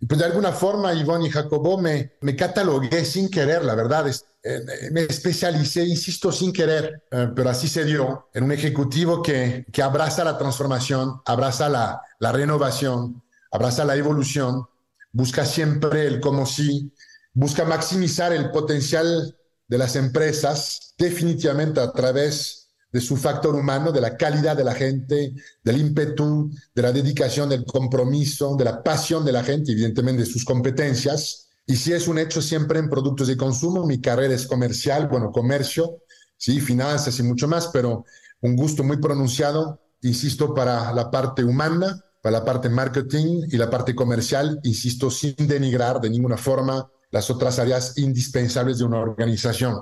[0.06, 4.08] pues de alguna forma Ivonne y Jacobo me, me catalogué sin querer, la verdad.
[4.08, 4.60] Es, eh,
[4.90, 9.82] me especialicé, insisto, sin querer, eh, pero así se dio, en un ejecutivo que, que
[9.82, 14.66] abraza la transformación, abraza la, la renovación, abraza la evolución,
[15.14, 16.92] busca siempre el como si,
[17.32, 19.34] busca maximizar el potencial
[19.66, 24.74] de las empresas, definitivamente a través de su factor humano, de la calidad de la
[24.74, 30.22] gente, del ímpetu, de la dedicación, del compromiso, de la pasión de la gente, evidentemente
[30.22, 31.48] de sus competencias.
[31.66, 35.32] Y si es un hecho siempre en productos de consumo, mi carrera es comercial, bueno,
[35.32, 36.02] comercio,
[36.36, 38.04] sí, finanzas y mucho más, pero
[38.42, 43.68] un gusto muy pronunciado, insisto, para la parte humana, para la parte marketing y la
[43.68, 49.78] parte comercial, insisto, sin denigrar de ninguna forma las otras áreas indispensables de una organización.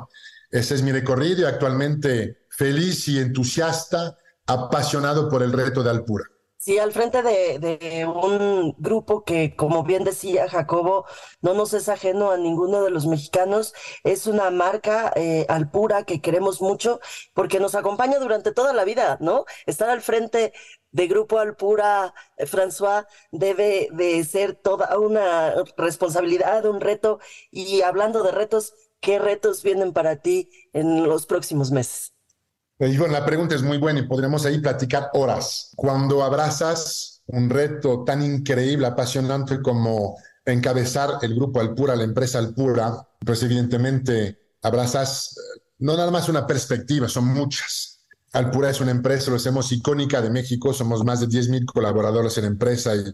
[0.51, 6.25] Ese es mi recorrido y actualmente feliz y entusiasta, apasionado por el reto de Alpura.
[6.57, 11.07] Sí, al frente de, un grupo que, como bien decía Jacobo,
[11.41, 13.73] no nos es ajeno a ninguno de los mexicanos.
[14.03, 17.01] Es una marca eh, Alpura que queremos mucho
[17.35, 19.45] porque nos acompaña durante toda la vida, ¿no?
[19.67, 20.53] Estar al frente
[20.93, 27.19] de Grupo Alpura, eh, François, debe de ser toda una responsabilidad, un reto.
[27.51, 32.13] Y hablando de retos, ¿qué retos vienen para ti en los próximos meses?
[32.79, 35.71] la pregunta es muy buena y podremos ahí platicar horas.
[35.77, 43.07] Cuando abrazas un reto tan increíble, apasionante como encabezar el grupo Alpura, la empresa Alpura,
[43.25, 47.92] pues evidentemente abrazas eh, no nada más una perspectiva, son muchas.
[48.33, 52.47] Alpura es una empresa, lo hacemos icónica de México, somos más de 10.000 colaboradores en
[52.47, 53.05] empresa y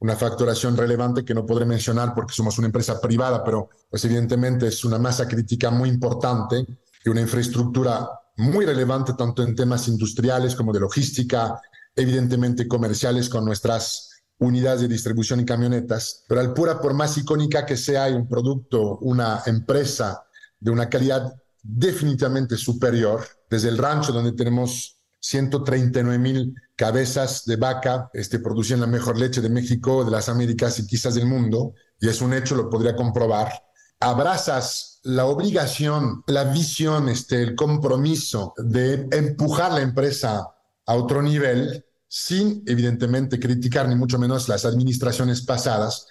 [0.00, 4.66] una facturación relevante que no podré mencionar porque somos una empresa privada, pero pues evidentemente
[4.66, 6.66] es una masa crítica muy importante
[7.04, 11.60] y una infraestructura muy relevante tanto en temas industriales como de logística,
[11.94, 17.76] evidentemente comerciales con nuestras unidades de distribución y camionetas, pero Alpura, por más icónica que
[17.76, 20.26] sea, un producto, una empresa
[20.58, 28.10] de una calidad definitivamente superior, desde el rancho donde tenemos 139 mil cabezas de vaca,
[28.12, 32.08] este, producen la mejor leche de México, de las Américas y quizás del mundo, y
[32.08, 33.52] es un hecho, lo podría comprobar.
[33.98, 40.46] Abrazas la obligación, la visión, este, el compromiso de empujar la empresa
[40.86, 46.06] a otro nivel, sin evidentemente criticar ni mucho menos las administraciones pasadas,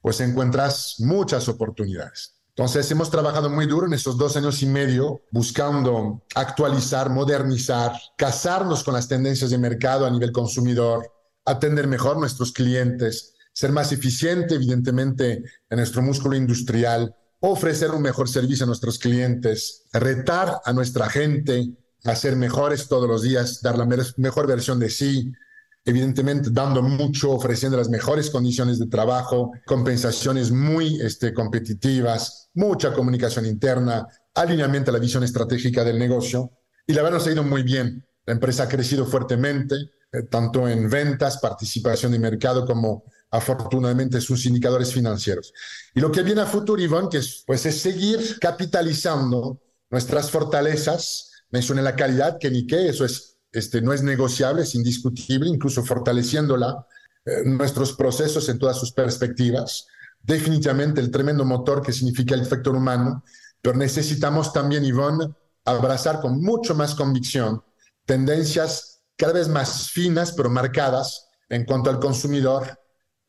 [0.00, 2.39] pues encuentras muchas oportunidades.
[2.56, 8.84] Entonces hemos trabajado muy duro en esos dos años y medio buscando actualizar, modernizar, casarnos
[8.84, 11.10] con las tendencias de mercado a nivel consumidor,
[11.44, 18.28] atender mejor nuestros clientes, ser más eficiente evidentemente en nuestro músculo industrial, ofrecer un mejor
[18.28, 21.70] servicio a nuestros clientes, retar a nuestra gente
[22.04, 23.86] a ser mejores todos los días, dar la
[24.16, 25.32] mejor versión de sí,
[25.84, 33.46] evidentemente dando mucho, ofreciendo las mejores condiciones de trabajo, compensaciones muy este, competitivas, mucha comunicación
[33.46, 36.50] interna, alineamiento a la visión estratégica del negocio.
[36.86, 38.06] Y la verdad nos ha ido muy bien.
[38.26, 39.76] La empresa ha crecido fuertemente,
[40.12, 45.52] eh, tanto en ventas, participación de mercado, como afortunadamente sus indicadores financieros.
[45.94, 51.30] Y lo que viene a futuro, Iván, que es, pues, es seguir capitalizando nuestras fortalezas.
[51.50, 55.84] Mencioné la calidad, que ni qué, eso es este, no es negociable, es indiscutible, incluso
[55.84, 56.86] fortaleciéndola,
[57.24, 59.86] eh, nuestros procesos en todas sus perspectivas.
[60.22, 63.24] Definitivamente el tremendo motor que significa el factor humano,
[63.60, 65.28] pero necesitamos también, Ivonne,
[65.64, 67.62] abrazar con mucho más convicción
[68.06, 72.78] tendencias cada vez más finas, pero marcadas en cuanto al consumidor,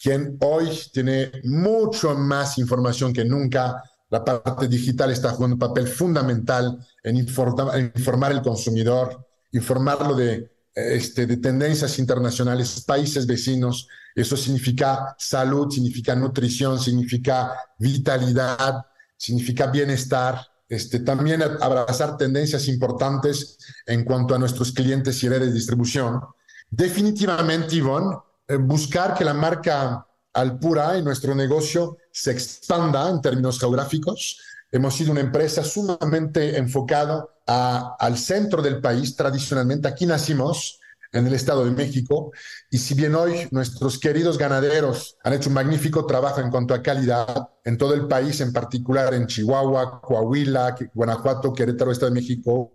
[0.02, 3.84] quien hoy tiene mucho más información que nunca.
[4.10, 10.52] La parte digital está jugando un papel fundamental en en informar el consumidor, informarlo de,
[10.74, 13.88] este, de tendencias internacionales, países vecinos.
[14.16, 18.86] Eso significa salud, significa nutrición, significa vitalidad,
[19.18, 20.48] significa bienestar.
[20.68, 26.22] Este, también abrazar tendencias importantes en cuanto a nuestros clientes y redes de distribución.
[26.70, 28.16] Definitivamente, Ivonne,
[28.48, 34.40] eh, buscar que la marca Alpura y nuestro negocio se expanda en términos geográficos,
[34.72, 39.88] Hemos sido una empresa sumamente enfocada al centro del país, tradicionalmente.
[39.88, 40.80] Aquí nacimos,
[41.14, 42.32] en el Estado de México,
[42.70, 46.82] y si bien hoy nuestros queridos ganaderos han hecho un magnífico trabajo en cuanto a
[46.82, 52.72] calidad en todo el país, en particular en Chihuahua, Coahuila, Guanajuato, Querétaro, Estado de México,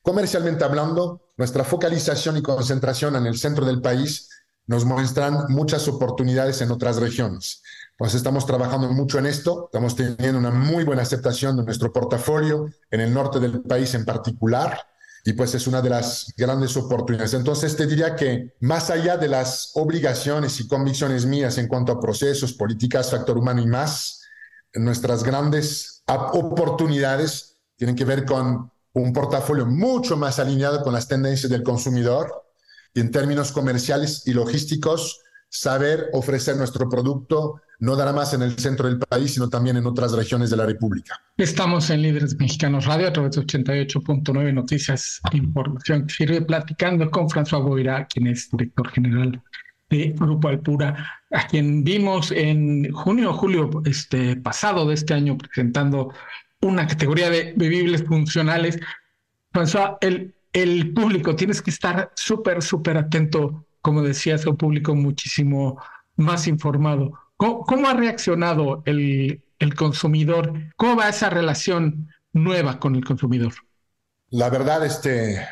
[0.00, 4.28] comercialmente hablando, nuestra focalización y concentración en el centro del país
[4.66, 7.62] nos muestran muchas oportunidades en otras regiones.
[7.96, 12.68] Pues estamos trabajando mucho en esto, estamos teniendo una muy buena aceptación de nuestro portafolio
[12.90, 14.78] en el norte del país en particular
[15.24, 17.34] y pues es una de las grandes oportunidades.
[17.34, 22.00] Entonces te diría que más allá de las obligaciones y convicciones mías en cuanto a
[22.00, 24.22] procesos, políticas, factor humano y más,
[24.74, 31.50] nuestras grandes oportunidades tienen que ver con un portafolio mucho más alineado con las tendencias
[31.50, 32.44] del consumidor
[32.94, 38.56] y en términos comerciales y logísticos, saber ofrecer nuestro producto no dará más en el
[38.56, 41.20] centro del país, sino también en otras regiones de la República.
[41.36, 47.28] Estamos en Líderes Mexicanos Radio a través de 88.9 Noticias, información que sirve platicando con
[47.28, 49.42] François Boira, quien es director general
[49.90, 55.36] de Grupo Alpura, a quien vimos en junio o julio este, pasado de este año
[55.36, 56.14] presentando
[56.60, 58.78] una categoría de bebibles funcionales.
[59.52, 65.82] François, el, el público, tienes que estar súper, súper atento, como decías, un público muchísimo
[66.14, 67.21] más informado.
[67.42, 70.52] ¿Cómo, ha reaccionado el, el, consumidor?
[70.76, 73.52] ¿Cómo va esa relación nueva con el consumidor?
[74.30, 75.44] La verdad, este,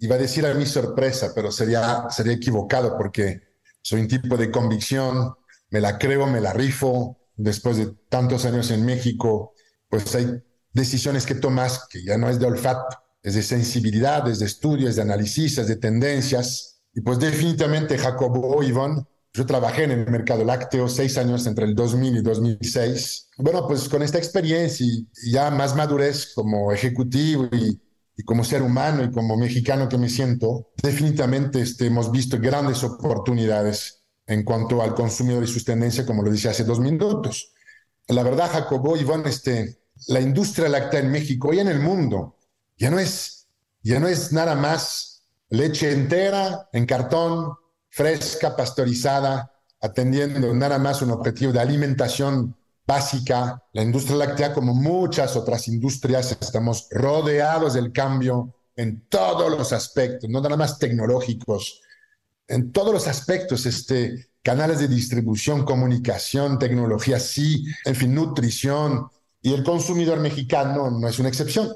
[0.00, 3.42] iba a decir a mi sorpresa, pero sería, sería equivocado porque
[3.80, 5.34] soy un tipo de convicción,
[5.70, 7.16] me la creo, me la rifo.
[7.36, 9.54] Después de tantos años en México,
[9.88, 14.40] pues hay decisiones que tomas que ya no es de olfato, es de sensibilidad, es
[14.40, 16.80] de estudio, es de análisis, es de tendencias.
[16.92, 19.06] Y pues definitivamente Jacobo Ivonne
[19.36, 23.28] yo trabajé en el mercado lácteo seis años entre el 2000 y 2006.
[23.36, 27.78] Bueno, pues con esta experiencia y, ya más madurez como ejecutivo y,
[28.24, 34.04] como ser humano y como mexicano que me siento, definitivamente este, hemos visto grandes oportunidades
[34.26, 37.52] en cuanto al consumidor y sus tendencias, como lo decía hace dos minutos.
[38.08, 42.38] La verdad, Jacobo, Iván, este, la industria láctea en México y en el mundo
[42.78, 43.48] ya no es,
[43.82, 47.52] ya no es nada más leche entera en cartón,
[47.96, 52.54] fresca, pasteurizada, atendiendo nada más un objetivo de alimentación
[52.86, 53.62] básica.
[53.72, 60.28] La industria láctea, como muchas otras industrias, estamos rodeados del cambio en todos los aspectos,
[60.28, 61.80] no nada más tecnológicos,
[62.46, 69.08] en todos los aspectos, este, canales de distribución, comunicación, tecnología, sí, en fin, nutrición,
[69.40, 71.74] y el consumidor mexicano no es una excepción.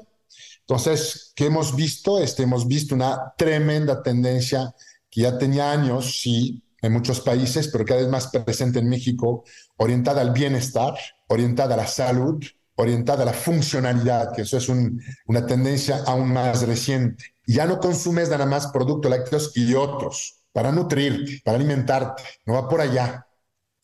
[0.59, 2.19] Entonces, ¿qué hemos visto?
[2.19, 4.71] Este, hemos visto una tremenda tendencia
[5.11, 9.43] que ya tenía años, sí, en muchos países, pero cada vez más presente en México,
[9.77, 10.95] orientada al bienestar,
[11.27, 12.43] orientada a la salud,
[12.75, 17.35] orientada a la funcionalidad, que eso es una tendencia aún más reciente.
[17.45, 22.67] Ya no consumes nada más productos lácteos y otros para nutrirte, para alimentarte, no va
[22.67, 23.27] por allá.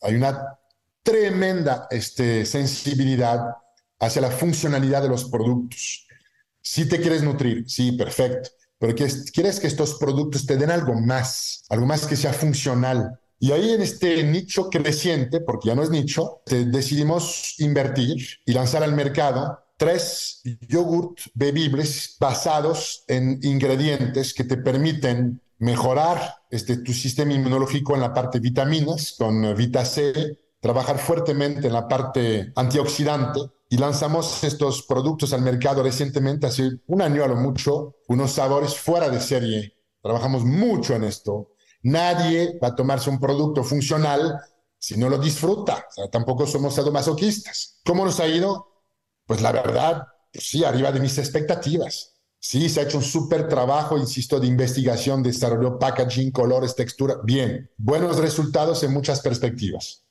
[0.00, 0.58] Hay una
[1.02, 3.54] tremenda este, sensibilidad
[4.00, 6.06] hacia la funcionalidad de los productos.
[6.60, 11.64] Si te quieres nutrir, sí, perfecto pero quieres que estos productos te den algo más,
[11.68, 13.18] algo más que sea funcional.
[13.40, 18.82] Y ahí en este nicho creciente, porque ya no es nicho, decidimos invertir y lanzar
[18.82, 27.32] al mercado tres yogurt bebibles basados en ingredientes que te permiten mejorar este, tu sistema
[27.32, 33.76] inmunológico en la parte vitaminas, con Vita C, trabajar fuertemente en la parte antioxidante y
[33.76, 39.10] lanzamos estos productos al mercado recientemente, hace un año a lo mucho, unos sabores fuera
[39.10, 39.76] de serie.
[40.02, 41.52] Trabajamos mucho en esto.
[41.82, 44.40] Nadie va a tomarse un producto funcional
[44.78, 45.86] si no lo disfruta.
[46.10, 47.80] Tampoco somos sadomasoquistas.
[47.84, 48.84] ¿Cómo nos ha ido?
[49.26, 50.02] Pues la verdad,
[50.32, 52.14] pues sí, arriba de mis expectativas.
[52.40, 57.16] Sí, se ha hecho un súper trabajo, insisto, de investigación, desarrollo, packaging, colores, textura.
[57.24, 60.07] Bien, buenos resultados en muchas perspectivas.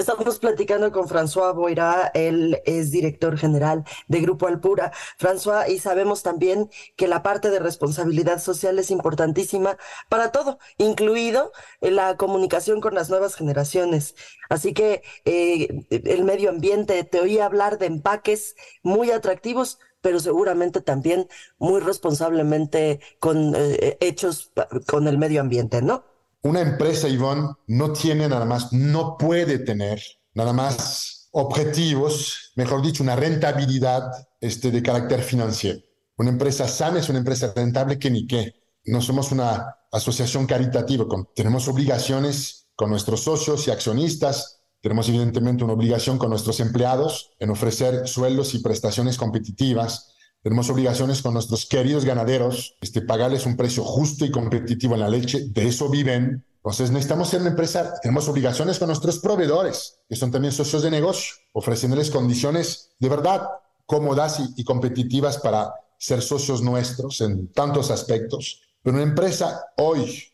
[0.00, 4.92] Estamos platicando con François Boira, él es director general de Grupo Alpura.
[5.18, 9.76] François, y sabemos también que la parte de responsabilidad social es importantísima
[10.08, 14.14] para todo, incluido la comunicación con las nuevas generaciones.
[14.48, 20.80] Así que eh, el medio ambiente, te oí hablar de empaques muy atractivos, pero seguramente
[20.80, 21.28] también
[21.58, 24.50] muy responsablemente eh, hechos
[24.86, 26.09] con el medio ambiente, ¿no?
[26.42, 30.02] Una empresa, Ivonne, no tiene nada más, no puede tener
[30.34, 34.10] nada más objetivos, mejor dicho, una rentabilidad
[34.40, 35.80] este, de carácter financiero.
[36.16, 38.54] Una empresa sana es una empresa rentable que ni qué.
[38.84, 45.74] No somos una asociación caritativa, tenemos obligaciones con nuestros socios y accionistas, tenemos evidentemente una
[45.74, 52.04] obligación con nuestros empleados en ofrecer sueldos y prestaciones competitivas, tenemos obligaciones con nuestros queridos
[52.04, 56.44] ganaderos, este, pagarles un precio justo y competitivo en la leche, de eso viven.
[56.56, 60.90] Entonces necesitamos ser una empresa, tenemos obligaciones con nuestros proveedores, que son también socios de
[60.90, 63.42] negocio, ofreciéndoles condiciones de verdad
[63.86, 68.62] cómodas y, y competitivas para ser socios nuestros en tantos aspectos.
[68.82, 70.24] Pero una empresa hoy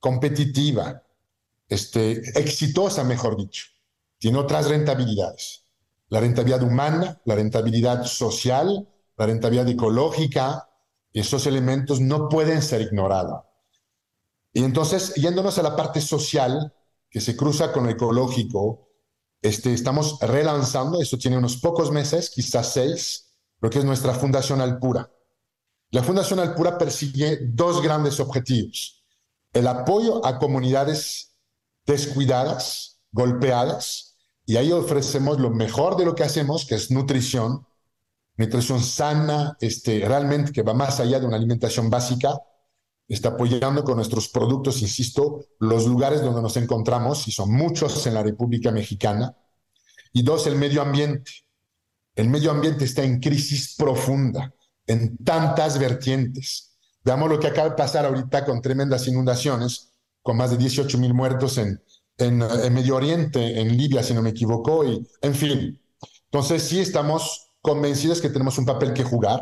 [0.00, 1.02] competitiva,
[1.68, 3.66] este, exitosa, mejor dicho,
[4.18, 5.64] tiene otras rentabilidades.
[6.08, 8.88] La rentabilidad humana, la rentabilidad social,
[9.22, 10.68] la rentabilidad ecológica,
[11.12, 13.44] esos elementos no pueden ser ignorados.
[14.52, 16.74] Y entonces, yéndonos a la parte social,
[17.08, 18.88] que se cruza con lo ecológico,
[19.40, 24.60] este, estamos relanzando, eso tiene unos pocos meses, quizás seis, lo que es nuestra Fundación
[24.60, 25.08] Alpura.
[25.90, 29.04] La Fundación Alpura persigue dos grandes objetivos.
[29.52, 31.36] El apoyo a comunidades
[31.86, 34.16] descuidadas, golpeadas,
[34.46, 37.64] y ahí ofrecemos lo mejor de lo que hacemos, que es nutrición,
[38.36, 42.38] nutrición sana, este, realmente que va más allá de una alimentación básica,
[43.08, 48.14] está apoyando con nuestros productos, insisto, los lugares donde nos encontramos, y son muchos en
[48.14, 49.36] la República Mexicana.
[50.12, 51.30] Y dos, el medio ambiente.
[52.14, 54.54] El medio ambiente está en crisis profunda,
[54.86, 56.76] en tantas vertientes.
[57.04, 61.14] Veamos lo que acaba de pasar ahorita con tremendas inundaciones, con más de 18 mil
[61.14, 61.82] muertos en,
[62.18, 65.80] en, en Medio Oriente, en Libia, si no me equivoco, y en fin.
[66.24, 69.40] Entonces sí estamos convencidos que tenemos un papel que jugar,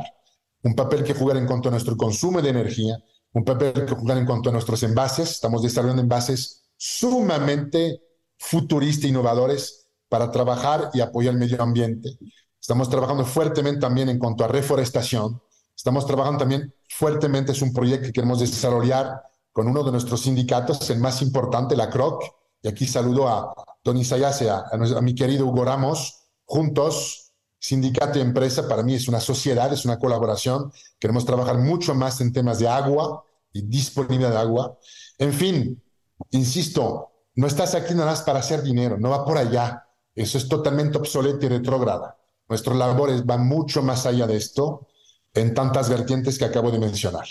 [0.62, 2.96] un papel que jugar en cuanto a nuestro consumo de energía,
[3.32, 5.30] un papel que jugar en cuanto a nuestros envases.
[5.30, 8.02] Estamos desarrollando envases sumamente
[8.38, 12.18] futuristas e innovadores para trabajar y apoyar el medio ambiente.
[12.60, 15.40] Estamos trabajando fuertemente también en cuanto a reforestación.
[15.74, 20.90] Estamos trabajando también fuertemente, es un proyecto que queremos desarrollar con uno de nuestros sindicatos,
[20.90, 22.22] el más importante, la CROC.
[22.62, 26.16] Y aquí saludo a Don Isayas a, a mi querido Hugo Ramos.
[26.44, 27.19] Juntos
[27.60, 30.72] Sindicato y empresa para mí es una sociedad, es una colaboración.
[30.98, 34.78] Queremos trabajar mucho más en temas de agua y disponibilidad de agua.
[35.18, 35.82] En fin,
[36.30, 39.86] insisto, no estás aquí nada más para hacer dinero, no va por allá.
[40.14, 42.16] Eso es totalmente obsoleto y retrógrada.
[42.48, 44.88] Nuestros labores van mucho más allá de esto
[45.34, 47.26] en tantas vertientes que acabo de mencionar.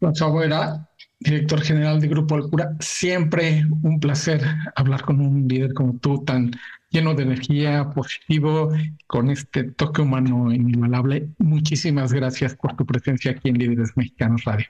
[0.00, 0.88] François
[1.20, 4.42] director general de Grupo Alcura, siempre un placer
[4.74, 6.50] hablar con un líder como tú, tan
[6.90, 8.72] lleno de energía, positivo,
[9.06, 11.30] con este toque humano inigualable.
[11.38, 14.66] Muchísimas gracias por tu presencia aquí en Líderes Mexicanos Radio.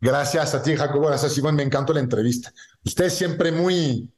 [0.00, 1.06] Gracias a ti, Jacobo.
[1.06, 1.56] Gracias, Iván.
[1.56, 2.52] Me encantó la entrevista.
[2.84, 4.10] Usted siempre muy,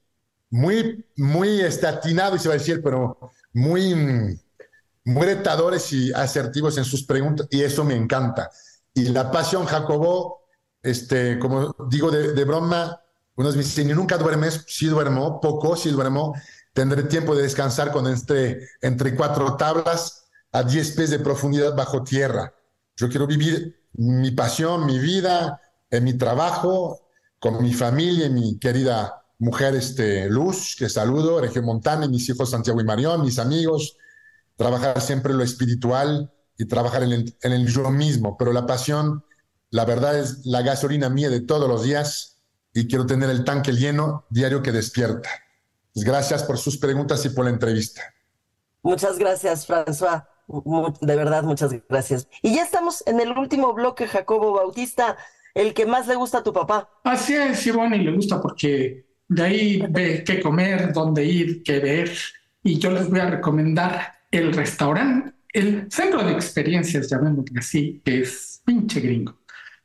[0.50, 3.18] muy, muy este, atinado, se va a decir, pero
[3.52, 3.94] muy,
[5.04, 8.50] muy retadores y asertivos en sus preguntas, y eso me encanta.
[8.94, 10.42] Y la pasión, Jacobo,
[10.82, 13.01] este, como digo de broma,
[13.36, 14.64] unos me dicen, nunca duermes?
[14.66, 16.34] Sí duermo, poco, sí duermo.
[16.72, 22.02] Tendré tiempo de descansar con este, entre cuatro tablas a 10 pies de profundidad bajo
[22.02, 22.54] tierra.
[22.96, 25.60] Yo quiero vivir mi pasión, mi vida,
[25.90, 27.08] en mi trabajo,
[27.38, 32.80] con mi familia, mi querida mujer este, Luz, que saludo, Regio Montana, mis hijos Santiago
[32.80, 33.96] y Marión, mis amigos,
[34.56, 38.36] trabajar siempre lo espiritual y trabajar en el, en el yo mismo.
[38.38, 39.24] Pero la pasión,
[39.70, 42.31] la verdad es la gasolina mía de todos los días
[42.74, 45.28] y quiero tener el tanque lleno diario que despierta.
[45.92, 48.02] Pues gracias por sus preguntas y por la entrevista.
[48.82, 50.26] Muchas gracias, François.
[51.00, 52.28] De verdad, muchas gracias.
[52.42, 55.16] Y ya estamos en el último bloque, Jacobo Bautista,
[55.54, 56.88] el que más le gusta a tu papá.
[57.04, 61.78] Así es, Ivonne, y le gusta porque de ahí ve qué comer, dónde ir, qué
[61.78, 62.10] ver.
[62.62, 68.22] Y yo les voy a recomendar el restaurante, el centro de experiencias, llamémoslo así, que
[68.22, 69.38] es Pinche Gringo,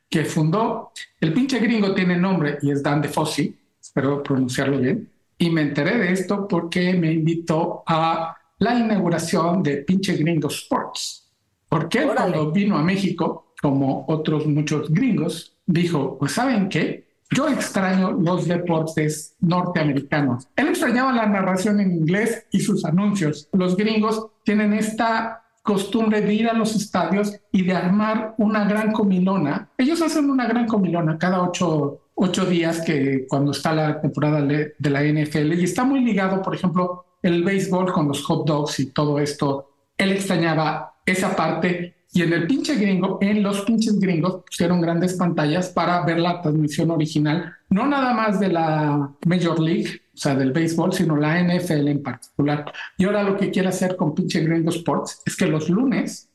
[0.08, 5.10] que fundó, el Pinche Gringo tiene nombre y es Dan de Fossi, espero pronunciarlo bien,
[5.36, 11.30] y me enteré de esto porque me invitó a la inauguración de Pinche Gringo Sports.
[11.68, 17.06] Porque cuando vino a México, como otros muchos gringos, dijo, pues ¿saben qué?
[17.30, 20.48] Yo extraño los deportes norteamericanos.
[20.56, 23.48] Él extrañaba la narración en inglés y sus anuncios.
[23.52, 28.90] Los gringos tienen esta costumbre de ir a los estadios y de armar una gran
[28.90, 29.68] comilona.
[29.76, 34.90] Ellos hacen una gran comilona cada ocho, ocho días que cuando está la temporada de
[34.90, 38.86] la NFL y está muy ligado, por ejemplo, el béisbol con los hot dogs y
[38.92, 39.72] todo esto.
[39.98, 45.18] Él extrañaba esa parte y en el pinche gringo, en los pinches gringos, pusieron grandes
[45.18, 50.34] pantallas para ver la transmisión original, no nada más de la Major League, o sea,
[50.34, 52.72] del béisbol, sino la NFL en particular.
[52.96, 56.28] Y ahora lo que quiere hacer con pinche gringo Sports es que los lunes,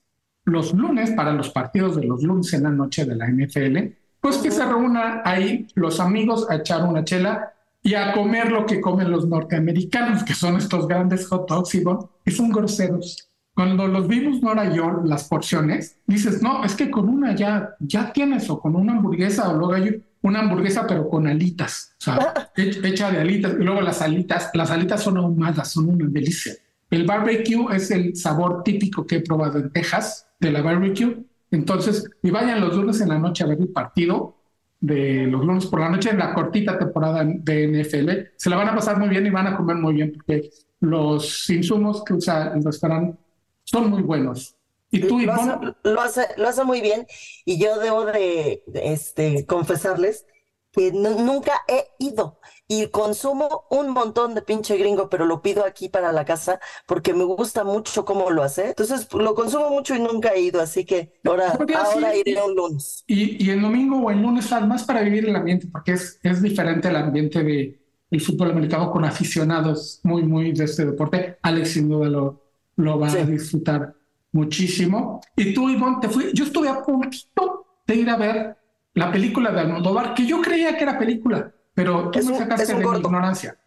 [0.46, 3.78] los lunes para los partidos de los lunes en la noche de la NFL,
[4.22, 8.66] pues que se reúnan ahí los amigos a echar una chela y a comer lo
[8.66, 13.30] que comen los norteamericanos, que son estos grandes hot dogs, y son groseros.
[13.54, 17.76] Cuando los vimos, Nora y yo, las porciones, dices, no, es que con una ya,
[17.82, 22.04] ya tienes, o con una hamburguesa, o luego hay una hamburguesa, pero con alitas, o
[22.04, 26.54] sea, hecha de alitas, y luego las alitas, las alitas son ahumadas, son una delicia.
[26.90, 31.24] El barbecue es el sabor típico que he probado en Texas de la barbecue.
[31.52, 34.38] Entonces, y vayan los lunes en la noche a ver el partido
[34.80, 38.36] de los lunes por la noche en la cortita temporada de NFL.
[38.36, 40.50] Se la van a pasar muy bien y van a comer muy bien porque
[40.82, 43.18] los insumos que usa el restaurante
[43.64, 44.56] son muy buenos.
[44.94, 45.52] Y tú, lo, hace,
[45.84, 47.08] lo, hace, lo hace muy bien
[47.46, 50.28] y yo debo de, este, confesarles
[50.72, 55.90] que nunca he ido y consumo un montón de pinche gringo, pero lo pido aquí
[55.90, 58.70] para la casa porque me gusta mucho cómo lo hace.
[58.70, 63.04] Entonces lo consumo mucho y nunca he ido, así que ahora, ahora iré un lunes.
[63.08, 66.40] Y, y el domingo o el lunes más para vivir el ambiente, porque es, es
[66.40, 67.80] diferente el ambiente de
[68.12, 71.40] el fútbol americano con aficionados muy, muy de este deporte.
[71.42, 72.44] Alex sin duda lo,
[72.76, 73.96] lo va a disfrutar
[74.34, 75.22] muchísimo.
[75.36, 78.58] Y tú, Ivonne, te fui, yo estuve a punto de ir a ver
[78.94, 82.86] la película de Almodóvar, que yo creía que era película, pero tú me sacaste de
[82.86, 83.58] mi ignorancia.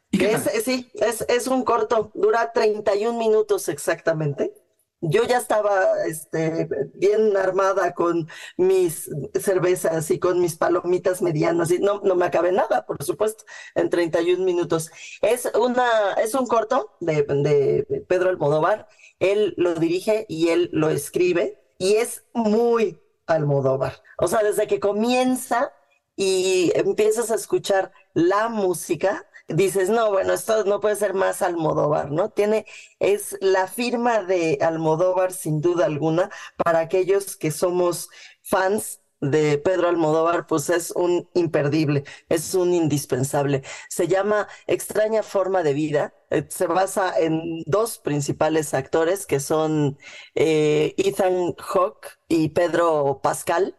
[0.64, 4.52] sí, es, es un corto, dura 31 minutos exactamente.
[5.02, 11.78] Yo ya estaba este, bien armada con mis cervezas y con mis palomitas medianas y
[11.78, 13.44] no, no me acabé nada, por supuesto,
[13.74, 14.90] en 31 minutos.
[15.20, 18.88] Es, una, es un corto de, de Pedro Almodóvar,
[19.18, 24.02] él lo dirige y él lo escribe y es muy Almodóvar.
[24.18, 25.72] O sea, desde que comienza
[26.14, 32.10] y empiezas a escuchar la música, dices, no, bueno, esto no puede ser más Almodóvar,
[32.10, 32.30] ¿no?
[32.30, 32.66] Tiene,
[33.00, 38.08] es la firma de Almodóvar sin duda alguna para aquellos que somos
[38.42, 43.62] fans de Pedro Almodóvar, pues es un imperdible, es un indispensable.
[43.88, 46.14] Se llama Extraña Forma de Vida.
[46.30, 49.98] Eh, se basa en dos principales actores que son
[50.34, 53.76] eh, Ethan Hawke y Pedro Pascal.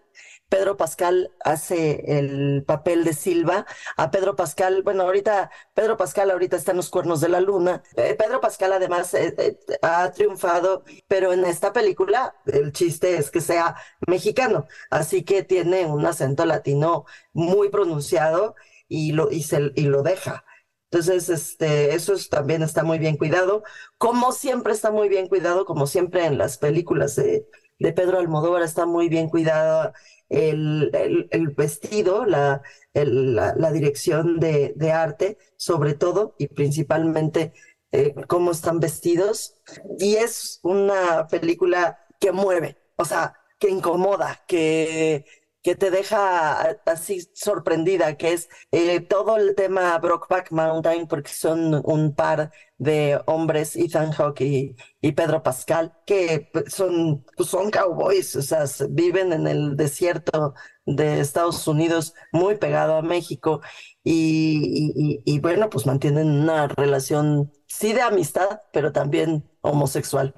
[0.50, 3.66] Pedro Pascal hace el papel de Silva.
[3.98, 7.84] A Pedro Pascal, bueno, ahorita, Pedro Pascal ahorita está en los cuernos de la luna.
[7.96, 13.30] Eh, Pedro Pascal además eh, eh, ha triunfado, pero en esta película el chiste es
[13.32, 13.76] que sea
[14.08, 18.56] mexicano, así que tiene un acento latino muy pronunciado
[18.88, 20.46] y lo, y se, y lo deja.
[20.90, 23.64] Entonces, este, eso también está muy bien cuidado.
[23.98, 27.46] Como siempre está muy bien cuidado, como siempre en las películas de,
[27.80, 29.92] de Pedro Almodóvar está muy bien cuidado
[30.30, 30.92] el,
[31.32, 32.62] el, vestido, la,
[32.94, 37.54] la, dirección de, de, arte, sobre todo y principalmente
[37.92, 39.56] eh, cómo están vestidos.
[40.00, 45.26] Y es una película que mueve, o sea, que incomoda, que
[45.68, 51.82] que te deja así sorprendida, que es eh, todo el tema Brockback Mountain, porque son
[51.84, 58.42] un par de hombres, Ethan Hawke y, Pedro Pascal, que son, pues son cowboys, o
[58.42, 60.54] sea, viven en el desierto
[60.86, 63.60] de Estados Unidos, muy pegado a México,
[64.06, 70.34] y, y bueno, pues mantienen una relación, sí de amistad, pero también homosexual.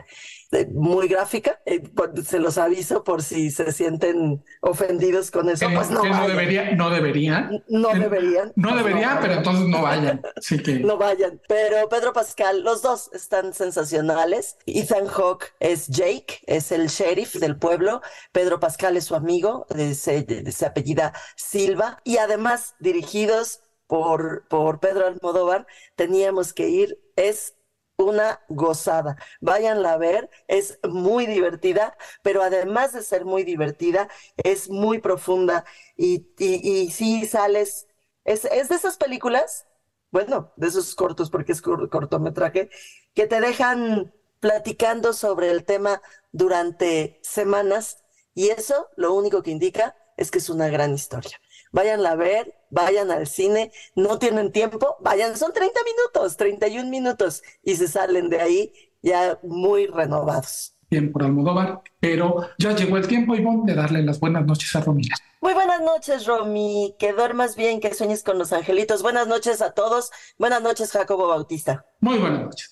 [0.51, 1.61] eh, muy gráfica.
[1.65, 1.81] Eh,
[2.25, 5.67] se los aviso por si se sienten ofendidos con eso.
[5.73, 7.63] Pues no, no, debería, no deberían.
[7.67, 8.51] No deberían.
[8.55, 10.21] No deberían, pero entonces no vayan.
[10.65, 10.79] Que...
[10.79, 11.39] No vayan.
[11.47, 14.57] Pero Pedro Pascal, los dos están sensacionales.
[14.65, 18.01] Ethan Hawke es Jake, es el sheriff del pueblo.
[18.31, 21.99] Pedro Pascal es su amigo, se, se apellida Silva.
[22.03, 26.99] Y además, dirigidos por, por Pedro Almodóvar, teníamos que ir.
[27.15, 27.55] Es
[27.99, 29.17] una gozada.
[29.41, 35.65] Váyanla a ver, es muy divertida, pero además de ser muy divertida, es muy profunda
[35.97, 37.87] y, y, sí sales,
[38.23, 39.67] es, es, de esas películas,
[40.11, 42.69] bueno, de esos cortos, porque es cortometraje,
[43.13, 49.95] que te dejan platicando sobre el tema durante semanas y eso lo único que indica
[50.15, 51.39] es que es una gran historia
[51.71, 57.43] vayan a ver, vayan al cine, no tienen tiempo, vayan, son 30 minutos, 31 minutos
[57.63, 60.75] y se salen de ahí ya muy renovados.
[60.89, 64.81] Bien por Almodóvar, pero ya llegó el tiempo, Ivonne, de darle las buenas noches a
[64.81, 65.15] Romina.
[65.41, 66.95] Muy buenas noches, Romy.
[66.99, 69.03] Que duermas bien, que sueñes con los angelitos.
[69.03, 70.11] Buenas noches a todos.
[70.37, 71.85] Buenas noches, Jacobo Bautista.
[72.01, 72.71] Muy buenas noches.